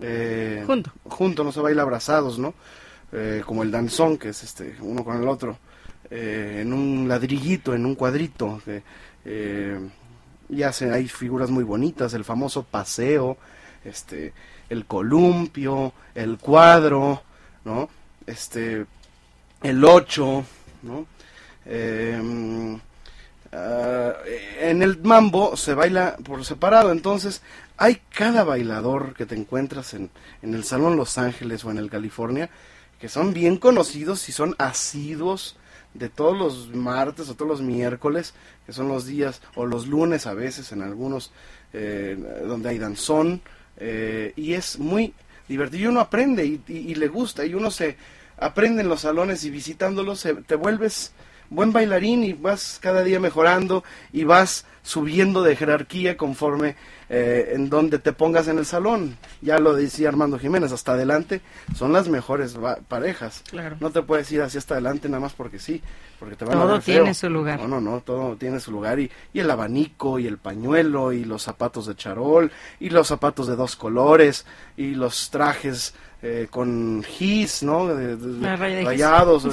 [0.00, 0.92] eh, Junto.
[1.04, 2.54] junto, no se baila abrazados, ¿no?
[3.12, 5.58] Eh, como el danzón, que es este uno con el otro,
[6.10, 8.60] eh, en un ladrillito, en un cuadrito.
[10.48, 13.36] y hacen hay figuras muy bonitas, el famoso paseo,
[13.84, 14.32] este,
[14.68, 17.22] el columpio, el cuadro,
[17.64, 17.88] ¿no?
[18.26, 18.86] Este,
[19.62, 20.44] el ocho,
[20.82, 21.06] ¿no?
[21.66, 22.78] Eh,
[23.52, 24.12] ah,
[24.60, 27.42] en el mambo se baila por separado, entonces
[27.80, 30.10] hay cada bailador que te encuentras en,
[30.42, 32.50] en el Salón Los Ángeles o en el California,
[33.00, 35.56] que son bien conocidos y son asiduos
[35.94, 38.34] de todos los martes o todos los miércoles,
[38.66, 41.32] que son los días, o los lunes a veces en algunos,
[41.72, 42.16] eh,
[42.46, 43.40] donde hay danzón,
[43.78, 45.14] eh, y es muy
[45.48, 47.96] divertido, y uno aprende y, y- y le gusta, y uno se
[48.36, 51.12] aprende en los salones y visitándolos se- te vuelves
[51.48, 56.76] buen bailarín y vas cada día mejorando y vas subiendo de jerarquía conforme
[57.12, 59.16] eh, en donde te pongas en el salón.
[59.42, 61.40] Ya lo decía Armando Jiménez, hasta adelante
[61.76, 62.56] son las mejores
[62.88, 63.42] parejas.
[63.50, 63.76] Claro.
[63.80, 65.82] No te puedes ir hacia hasta adelante nada más porque sí,
[66.20, 67.00] porque te van a Todo feo.
[67.02, 67.58] tiene su lugar.
[67.60, 71.24] No, no, no, todo tiene su lugar y, y el abanico y el pañuelo y
[71.24, 74.46] los zapatos de charol y los zapatos de dos colores
[74.76, 77.86] y los trajes eh, con gis, ¿no?
[77.86, 79.46] De- de- rayados,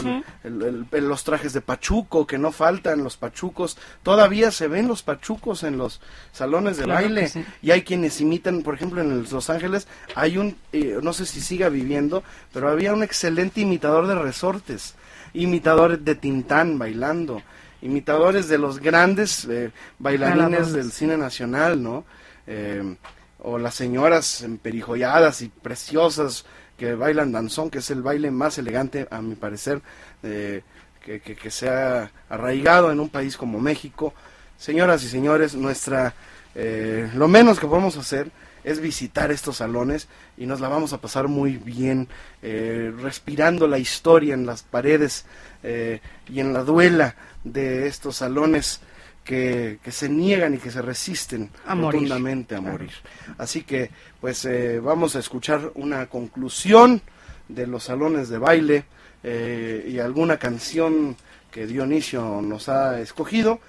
[0.43, 5.63] el- los trajes de pachuco que no faltan, los pachucos, todavía se ven los pachucos
[5.63, 6.01] en los
[6.33, 7.45] salones de Claro baile sí.
[7.61, 11.39] y hay quienes imitan, por ejemplo en Los Ángeles hay un, eh, no sé si
[11.41, 12.21] siga viviendo,
[12.53, 14.95] pero había un excelente imitador de resortes,
[15.33, 17.41] imitador de Tintán bailando
[17.81, 22.05] imitadores de los grandes eh, bailarines del cine nacional, ¿no?
[22.47, 22.95] Eh,
[23.49, 26.43] o las señoras emperijolladas y preciosas
[26.77, 29.81] que bailan danzón, que es el baile más elegante, a mi parecer,
[30.21, 30.63] eh,
[31.01, 34.13] que, se ha arraigado en un país como México.
[34.57, 36.13] Señoras y señores, nuestra,
[36.55, 38.29] eh, lo menos que podemos hacer
[38.65, 42.09] es visitar estos salones y nos la vamos a pasar muy bien,
[42.41, 45.25] eh, respirando la historia en las paredes
[45.63, 48.81] eh, y en la duela de estos salones
[49.27, 52.91] que, que, se niegan y que se resisten a rotundamente a morir.
[53.37, 57.01] Así que, pues, eh, vamos a escuchar una conclusión
[57.49, 58.85] de los salones de baile
[59.23, 61.15] eh, y alguna canción
[61.51, 63.59] que Dionisio nos ha escogido.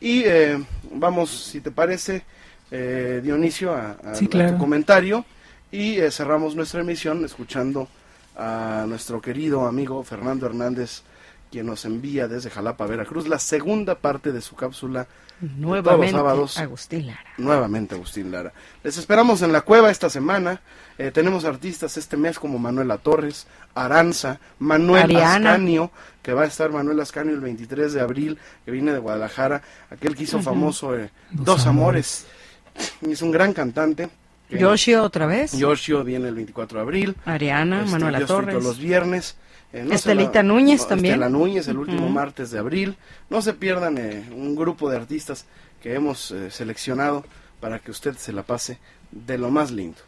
[0.00, 0.62] Y eh,
[0.92, 2.24] vamos, si te parece,
[2.70, 4.48] eh, Dionisio, a, a, sí, claro.
[4.48, 5.24] a, tu comentario
[5.70, 7.88] y cerramos nuestra emisión escuchando
[8.36, 11.02] a nuestro querido amigo Fernando Hernández,
[11.54, 15.06] quien nos envía desde Jalapa, Veracruz, la segunda parte de su cápsula.
[15.40, 17.24] Nuevamente, sábados, Agustín Lara.
[17.38, 18.52] Nuevamente, Agustín Lara.
[18.82, 20.62] Les esperamos en la cueva esta semana.
[20.98, 25.52] Eh, tenemos artistas este mes como Manuela Torres, Aranza, Manuel Ariana.
[25.52, 25.92] Ascanio,
[26.24, 30.16] que va a estar Manuel Ascanio el 23 de abril, que viene de Guadalajara, aquel
[30.16, 30.44] que hizo uh -huh.
[30.44, 32.26] famoso eh, Dos, Amores.
[32.98, 33.12] Amores.
[33.12, 34.10] Es un gran cantante.
[34.50, 35.52] Yoshio otra vez.
[35.52, 37.16] Yoshio viene el 24 de abril.
[37.24, 38.60] Ariana, este, Manuela Torres.
[38.60, 39.36] Los viernes.
[39.74, 41.14] Eh, no Estelita la, Núñez no, también.
[41.14, 42.12] Estela Núñez, el último uh -huh.
[42.12, 42.96] martes de abril.
[43.28, 45.46] No se pierdan eh, un grupo de artistas
[45.82, 47.24] que hemos eh, seleccionado
[47.60, 48.78] para que usted se la pase
[49.10, 49.98] de lo más lindo.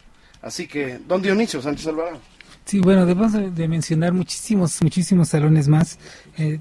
[0.41, 2.19] Así que, don Dionisio Sánchez Alvarado.
[2.63, 5.99] Sí, bueno, debemos de mencionar muchísimos, muchísimos salones más
[6.37, 6.59] eh,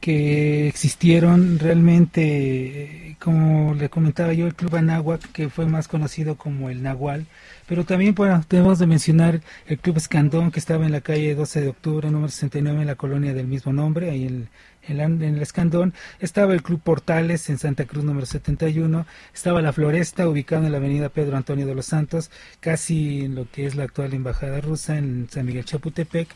[0.00, 6.70] que existieron realmente, como le comentaba yo, el Club Anáhuac, que fue más conocido como
[6.70, 7.26] el Nahual,
[7.68, 11.60] pero también bueno, debemos de mencionar el Club Escandón, que estaba en la calle 12
[11.60, 14.48] de octubre, número 69, en la colonia del mismo nombre, ahí en,
[14.88, 15.94] en, el Escandón.
[16.20, 19.06] Estaba el Club Portales en Santa Cruz, número 71.
[19.34, 22.30] Estaba la Floresta, ubicada en la avenida Pedro Antonio de los Santos,
[22.60, 26.28] casi en lo que es la actual Embajada Rusa, en San Miguel Chapultepec.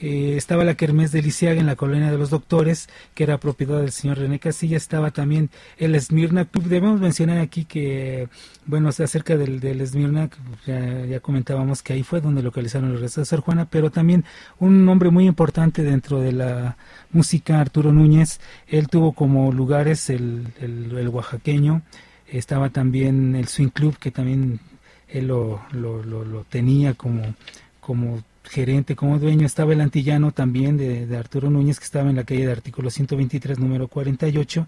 [0.00, 3.80] Eh, estaba la Kermés de Lisiaga en la colonia de los doctores, que era propiedad
[3.80, 8.28] del señor René Casilla, estaba también el Esmirna debemos mencionar aquí que,
[8.66, 10.30] bueno, acerca del, del Esmirna,
[10.66, 14.24] ya, comentábamos que ahí fue donde localizaron los restos de Sor Juana, pero también
[14.60, 16.76] un nombre muy importante dentro de la
[17.10, 21.82] música, Arturo Núñez, él tuvo como lugares el, el, oaxaqueño,
[22.26, 24.60] estaba también el Swing Club, que también
[25.08, 27.34] él lo, lo, lo, lo tenía como,
[27.80, 32.16] como gerente, como dueño, estaba el antillano también de, de, Arturo Núñez, que estaba en
[32.16, 34.66] la calle de artículo 123, número 48.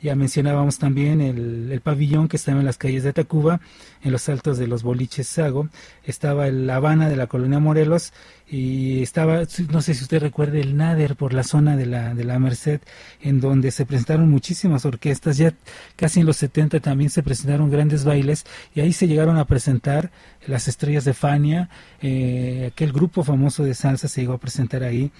[0.00, 3.60] Ya mencionábamos también el, el, pabellón que estaba en las calles de Tacuba,
[4.02, 5.68] en los altos de los boliches Sago.
[6.04, 8.12] Estaba el Habana de la colonia Morelos
[8.48, 12.22] y estaba, no sé si usted recuerde, el Nader por la zona de la, de
[12.22, 12.80] la Merced,
[13.22, 15.36] en donde se presentaron muchísimas orquestas.
[15.36, 15.52] Ya
[15.96, 18.46] casi en los 70 también se presentaron grandes bailes
[18.76, 20.12] y ahí se llegaron a presentar
[20.46, 21.68] las estrellas de Fania,
[22.00, 25.10] eh, aquel grupo famoso de salsa se llegó a presentar ahí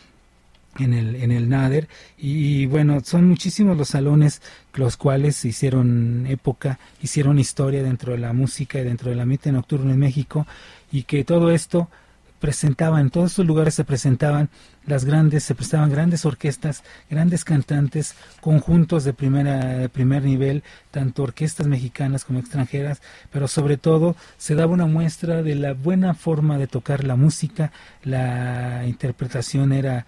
[0.78, 1.88] en el, en el Nader.
[2.16, 4.42] Y, bueno, son muchísimos los salones
[4.74, 9.90] los cuales hicieron época, hicieron historia dentro de la música y dentro del ambiente nocturno
[9.90, 10.46] en México
[10.92, 11.88] y que todo esto
[12.38, 14.48] presentaban, en todos estos lugares se presentaban
[14.86, 21.24] las grandes, se prestaban grandes orquestas, grandes cantantes, conjuntos de primera, de primer nivel, tanto
[21.24, 26.58] orquestas mexicanas como extranjeras, pero sobre todo se daba una muestra de la buena forma
[26.58, 27.72] de tocar la música,
[28.04, 30.06] la interpretación era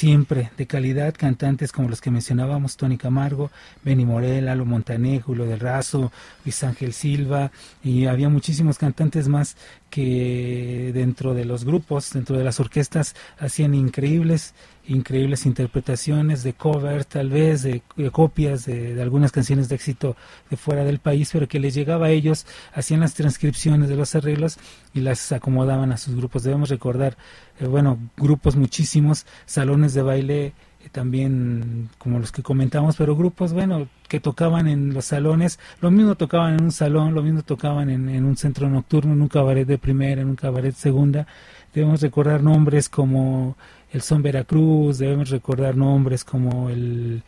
[0.00, 3.50] siempre de calidad, cantantes como los que mencionábamos, Tony Camargo,
[3.84, 6.10] Benny Morel, Alo Montané, Julio del Razo,
[6.42, 7.52] Luis Ángel Silva,
[7.84, 9.58] y había muchísimos cantantes más
[9.90, 14.54] que dentro de los grupos, dentro de las orquestas, hacían increíbles,
[14.86, 20.16] increíbles interpretaciones de cover, tal vez, de, de copias de, de, algunas canciones de éxito
[20.48, 24.14] de fuera del país, pero que les llegaba a ellos, hacían las transcripciones de los
[24.14, 24.58] arreglos
[24.94, 26.44] y las acomodaban a sus grupos.
[26.44, 27.18] Debemos recordar,
[27.60, 33.52] eh, bueno, grupos muchísimos, salones de baile eh, también como los que comentamos, pero grupos,
[33.52, 37.90] bueno, que tocaban en los salones, lo mismo tocaban en un salón, lo mismo tocaban
[37.90, 41.26] en, en un centro nocturno, en un cabaret de primera, en un cabaret segunda.
[41.72, 43.56] Debemos recordar nombres como
[43.92, 47.22] el son Veracruz, debemos recordar nombres como el,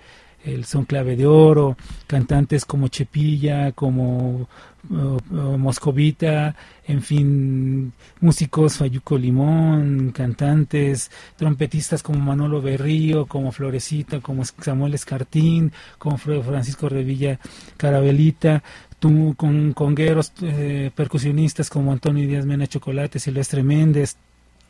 [0.45, 1.77] el son clave de oro,
[2.07, 4.49] cantantes como Chepilla, como
[4.91, 6.55] uh, uh, Moscovita,
[6.87, 15.73] en fin, músicos Fayuco Limón, cantantes, trompetistas como Manolo Berrío, como Florecita, como Samuel Escartín,
[15.99, 17.39] como Francisco Revilla
[17.77, 18.63] Carabelita,
[18.99, 24.17] tú, con congueros, eh, percusionistas como Antonio Díaz Mena Chocolate, Silvestre Méndez,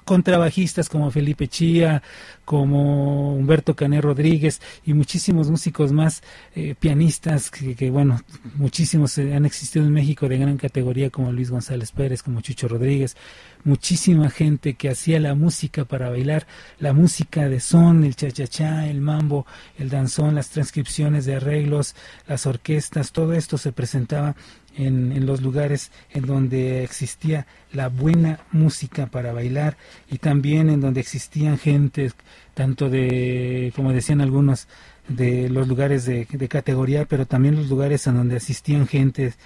[0.04, 2.02] contrabajistas como Felipe Chía,
[2.44, 6.22] como Humberto Cané Rodríguez y muchísimos músicos más,
[6.54, 8.20] eh, pianistas que, bueno,
[8.56, 12.68] muchísimos eh, han existido en México de gran categoría como Luis González Pérez, como Chucho
[12.68, 13.16] Rodríguez,
[13.64, 16.46] muchísima gente que hacía la música para bailar,
[16.78, 19.46] la música de son, el cha-cha-cha, el mambo,
[19.78, 21.94] el danzón, las transcripciones de arreglos,
[22.26, 24.34] las orquestas, todo esto se presentaba
[24.76, 29.76] en, en, los lugares en donde existía la buena música para bailar
[30.10, 32.14] y también en donde existían gentes,
[32.54, 34.68] tanto de, como decían algunos,
[35.08, 39.36] de los lugares de, de categoría, pero también los lugares en donde asistían gentes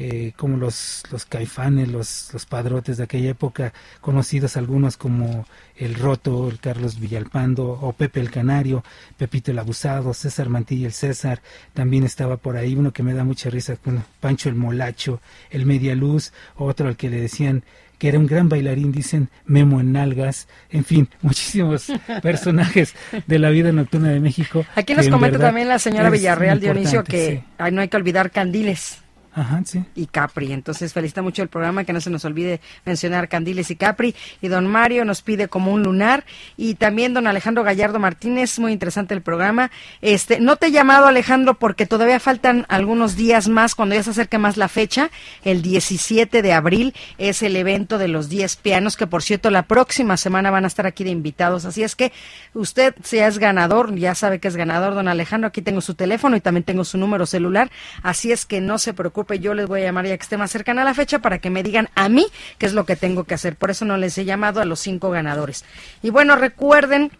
[0.00, 5.44] eh, como los, los caifanes, los, los padrotes de aquella época, conocidos algunos como
[5.76, 8.84] el Roto, el Carlos Villalpando, o Pepe el Canario,
[9.16, 11.42] Pepito el Abusado, César Mantilla el César,
[11.74, 13.76] también estaba por ahí uno que me da mucha risa,
[14.20, 15.20] Pancho el Molacho,
[15.50, 17.64] el Media Luz, otro al que le decían
[17.98, 21.88] que era un gran bailarín, dicen Memo en Nalgas, en fin, muchísimos
[22.22, 22.94] personajes
[23.26, 24.64] de la vida nocturna de México.
[24.76, 27.42] Aquí nos comenta también la señora Villarreal Dionisio que
[27.72, 29.02] no hay que olvidar Candiles.
[29.32, 29.84] Ajá, sí.
[29.94, 30.52] y Capri.
[30.52, 34.14] Entonces felicita mucho el programa, que no se nos olvide mencionar Candiles y Capri.
[34.40, 36.24] Y don Mario nos pide como un lunar.
[36.56, 39.70] Y también don Alejandro Gallardo Martínez, muy interesante el programa.
[40.00, 44.10] Este, no te he llamado Alejandro porque todavía faltan algunos días más, cuando ya se
[44.10, 45.10] acerca más la fecha.
[45.44, 49.62] El 17 de abril es el evento de los 10 pianos, que por cierto la
[49.62, 51.64] próxima semana van a estar aquí de invitados.
[51.64, 52.12] Así es que
[52.54, 56.36] usted, si es ganador, ya sabe que es ganador, don Alejandro, aquí tengo su teléfono
[56.36, 57.70] y también tengo su número celular.
[58.02, 60.50] Así es que no se preocupe yo les voy a llamar ya que esté más
[60.50, 62.26] cercana a la fecha para que me digan a mí
[62.58, 63.56] qué es lo que tengo que hacer.
[63.56, 65.64] Por eso no les he llamado a los cinco ganadores.
[66.02, 67.10] Y bueno, recuerden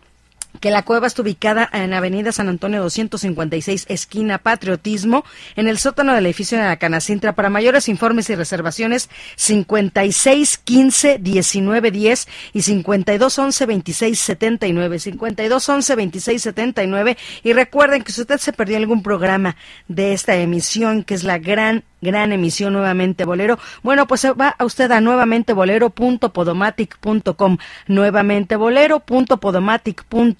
[0.61, 5.25] que la cueva está ubicada en Avenida San Antonio 256, esquina Patriotismo,
[5.57, 7.35] en el sótano del edificio de la Canacintra.
[7.35, 14.99] Para mayores informes y reservaciones, 56 15 19 10 y 52 11 26 79.
[14.99, 17.17] 52 11 26 79.
[17.45, 21.39] Y recuerden que si usted se perdió algún programa de esta emisión, que es la
[21.39, 23.59] gran gran emisión nuevamente bolero.
[23.83, 30.38] Bueno, pues va a usted a nuevamente bolero.podomatic.com, nuevamente bolero.podomatic.com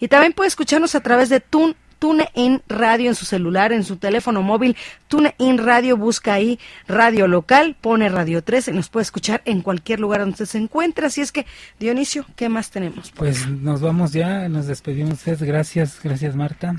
[0.00, 3.96] y también puede escucharnos a través de Tune TuneIn Radio en su celular, en su
[3.96, 4.76] teléfono móvil,
[5.06, 10.00] TuneIn Radio, busca ahí radio local, pone Radio 3 y nos puede escuchar en cualquier
[10.00, 11.06] lugar donde se encuentre.
[11.06, 11.46] Así es que,
[11.78, 13.12] Dionisio, ¿qué más tenemos?
[13.12, 15.20] Pues nos vamos ya, nos despedimos.
[15.24, 16.74] Gracias, gracias Marta.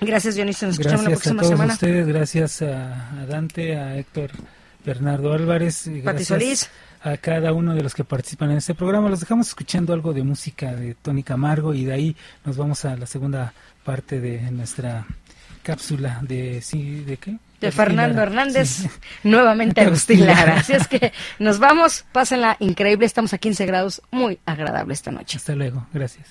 [0.00, 0.68] Gracias, Dionisio.
[0.68, 1.72] Nos escuchamos la próxima a todos semana.
[1.72, 4.30] ustedes, gracias a, Dante, a Héctor
[4.84, 5.88] Bernardo Álvarez.
[5.88, 6.70] Y gracias
[7.02, 9.08] a cada uno de los que participan en este programa.
[9.08, 12.96] Los dejamos escuchando algo de música de Tony Camargo y de ahí nos vamos a
[12.96, 13.52] la segunda
[13.84, 15.06] parte de nuestra
[15.62, 18.86] cápsula de sí de qué de Fernando Hernández,
[19.24, 20.58] nuevamente Agustín Lara.
[20.58, 25.38] Así es que nos vamos, pásenla increíble, estamos a 15 grados, muy agradable esta noche.
[25.38, 26.26] Hasta luego, gracias.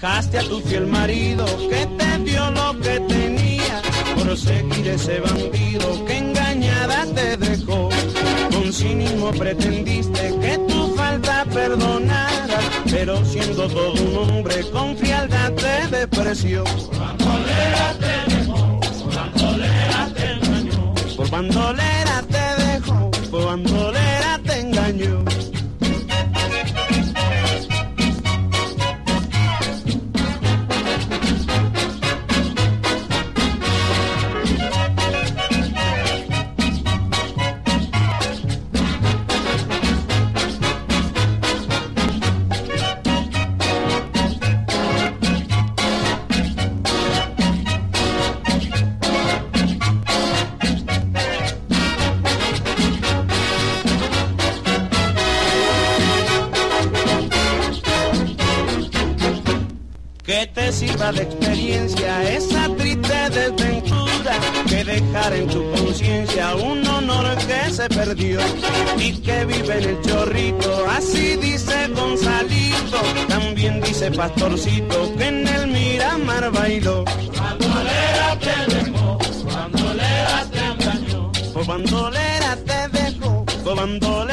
[0.00, 3.82] Dejaste a tu fiel marido que te dio lo que tenía
[4.14, 7.88] por seguir ese bandido que engañada te dejó.
[8.52, 15.88] Con cinismo pretendiste que tu falta perdonara, pero siendo todo un hombre con frialdad te
[15.96, 16.62] despreció.
[16.62, 18.80] Por bandolera te dejó,
[19.16, 20.94] bandolera te engañó.
[21.16, 25.27] Por bandolera te dejó, por bandolera te engañó.
[61.12, 68.38] De experiencia esa triste desventura que dejar en tu conciencia un honor que se perdió
[68.98, 70.84] y que vive en el chorrito.
[70.90, 77.04] Así dice Gonzalito, también dice Pastorcito que en el Miramar bailó.
[77.04, 81.32] Bandolera te dejó, bandolera te engañó,
[81.66, 82.78] bandolera te
[83.68, 84.27] Caledonia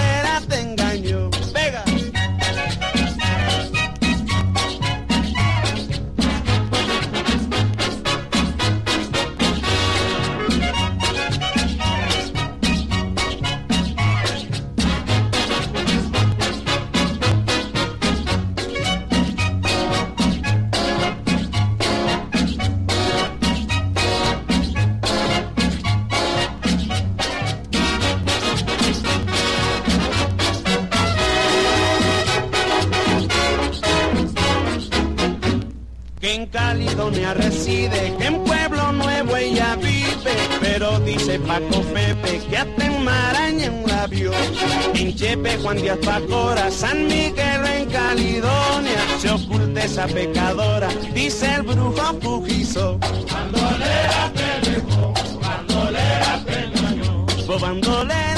[45.66, 53.00] Juan Díaz Pacora, San Miguel en Caledonia, se oculta esa pecadora, dice el brujo pujizo.
[53.00, 55.12] Bandolera te dejó,
[55.42, 57.26] bandolera te engañó.
[57.60, 58.35] bandolera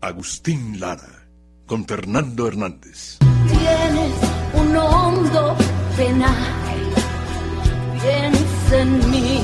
[0.00, 1.28] Agustín Lara,
[1.66, 3.18] con Fernando Hernández.
[3.46, 4.12] Tienes
[4.52, 5.56] un hondo
[5.96, 6.92] penal,
[7.92, 9.42] piensa en mí.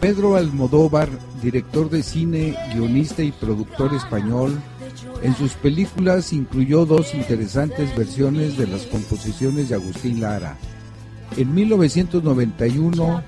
[0.00, 1.08] Pedro Almodóvar,
[1.40, 4.60] director de cine, guionista y productor español,
[5.22, 10.56] en sus películas incluyó dos interesantes versiones de las composiciones de Agustín Lara.
[11.36, 13.22] En 1991,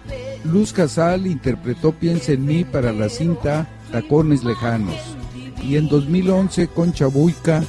[0.44, 4.96] Luz Casal interpretó Piensa en mí para la cinta Tacones Lejanos.
[5.62, 7.62] Y en 2011, Concha Buica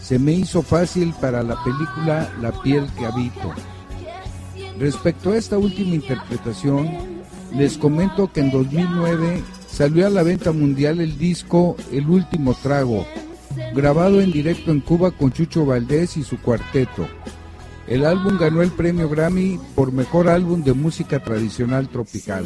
[0.00, 3.54] se me hizo fácil para la película La piel que habito.
[4.78, 6.90] Respecto a esta última interpretación,
[7.54, 13.06] les comento que en 2009 salió a la venta mundial el disco El último trago,
[13.74, 17.06] grabado en directo en Cuba con Chucho Valdés y su cuarteto.
[17.86, 22.44] El álbum ganó el premio Grammy por mejor álbum de música tradicional tropical.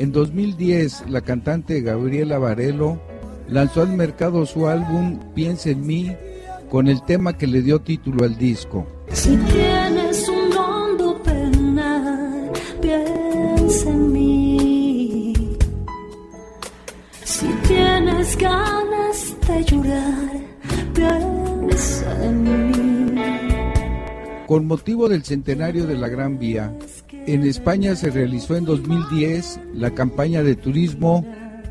[0.00, 2.98] En 2010, la cantante Gabriela Varelo
[3.50, 6.16] lanzó al mercado su álbum Piensa en mí
[6.70, 8.86] con el tema que le dio título al disco.
[9.12, 12.50] Si tienes un hondo penal,
[12.80, 15.58] piensa en mí.
[17.22, 20.30] Si tienes ganas de llorar,
[20.94, 23.20] piensa en mí.
[24.46, 26.74] Con motivo del centenario de la Gran Vía,
[27.26, 31.26] en España se realizó en 2010 la campaña de turismo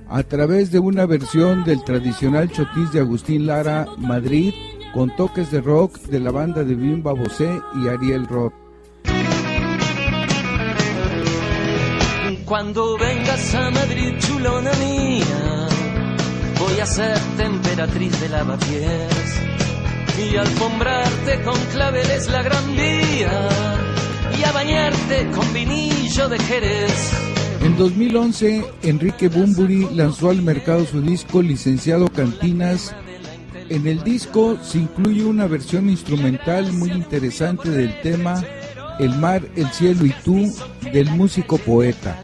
[0.08, 4.54] a través de una versión del tradicional chotis de Agustín Lara, Madrid,
[4.94, 8.54] con toques de rock de la banda de Bimba Bosé y Ariel Roth.
[12.46, 15.68] Cuando vengas a Madrid, chulona mía,
[16.58, 19.42] voy a ser temperatriz de lavapiés
[20.18, 23.89] y alfombrarte con claveles la gran vía
[24.44, 27.30] a bañarte con vinillo de Jerez
[27.61, 32.95] en 2011, Enrique Bumburi lanzó al mercado su disco Licenciado Cantinas.
[33.68, 38.41] En el disco se incluye una versión instrumental muy interesante del tema
[38.98, 40.52] El mar, el cielo y tú
[40.94, 42.22] del músico poeta.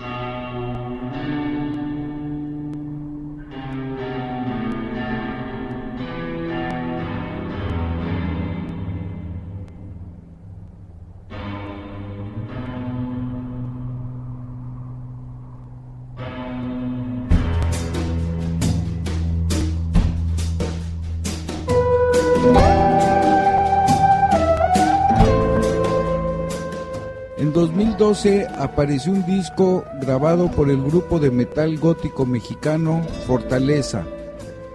[27.55, 34.05] 2012 apareció un disco grabado por el grupo de metal gótico mexicano Fortaleza.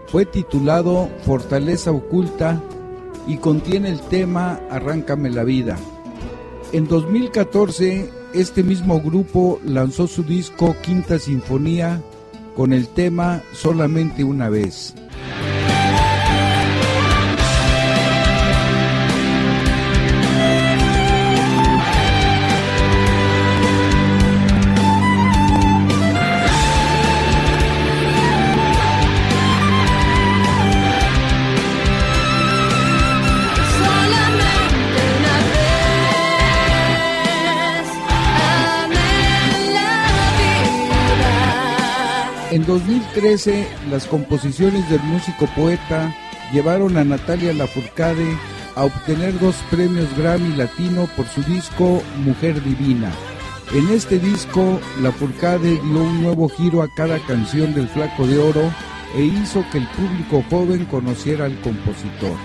[0.06, 2.58] Fue titulado Fortaleza Oculta
[3.26, 5.76] y contiene el tema Arráncame la vida.
[6.72, 12.00] En 2014 este mismo grupo lanzó su disco Quinta Sinfonía
[12.56, 14.94] con el tema Solamente una vez.
[42.70, 46.14] 2013, las composiciones del músico poeta
[46.52, 48.38] llevaron a Natalia Lafourcade
[48.76, 53.10] a obtener dos premios Grammy Latino por su disco Mujer Divina.
[53.74, 58.72] En este disco, Lafourcade dio un nuevo giro a cada canción del Flaco de Oro
[59.16, 62.36] e hizo que el público joven conociera al compositor.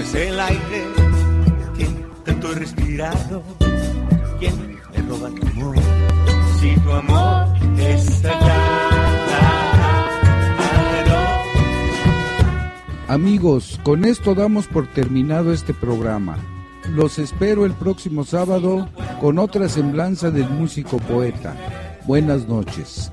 [0.00, 0.84] Es el aire
[2.24, 3.42] tanto respirado.
[4.40, 4.54] ¿Quién
[4.92, 5.76] me roba tu amor?
[6.60, 7.46] Si tu amor
[7.78, 8.40] está.
[13.06, 16.38] Amigos, con esto damos por terminado este programa.
[16.90, 18.88] Los espero el próximo sábado
[19.20, 21.54] con otra semblanza del músico poeta.
[22.04, 23.12] Buenas noches.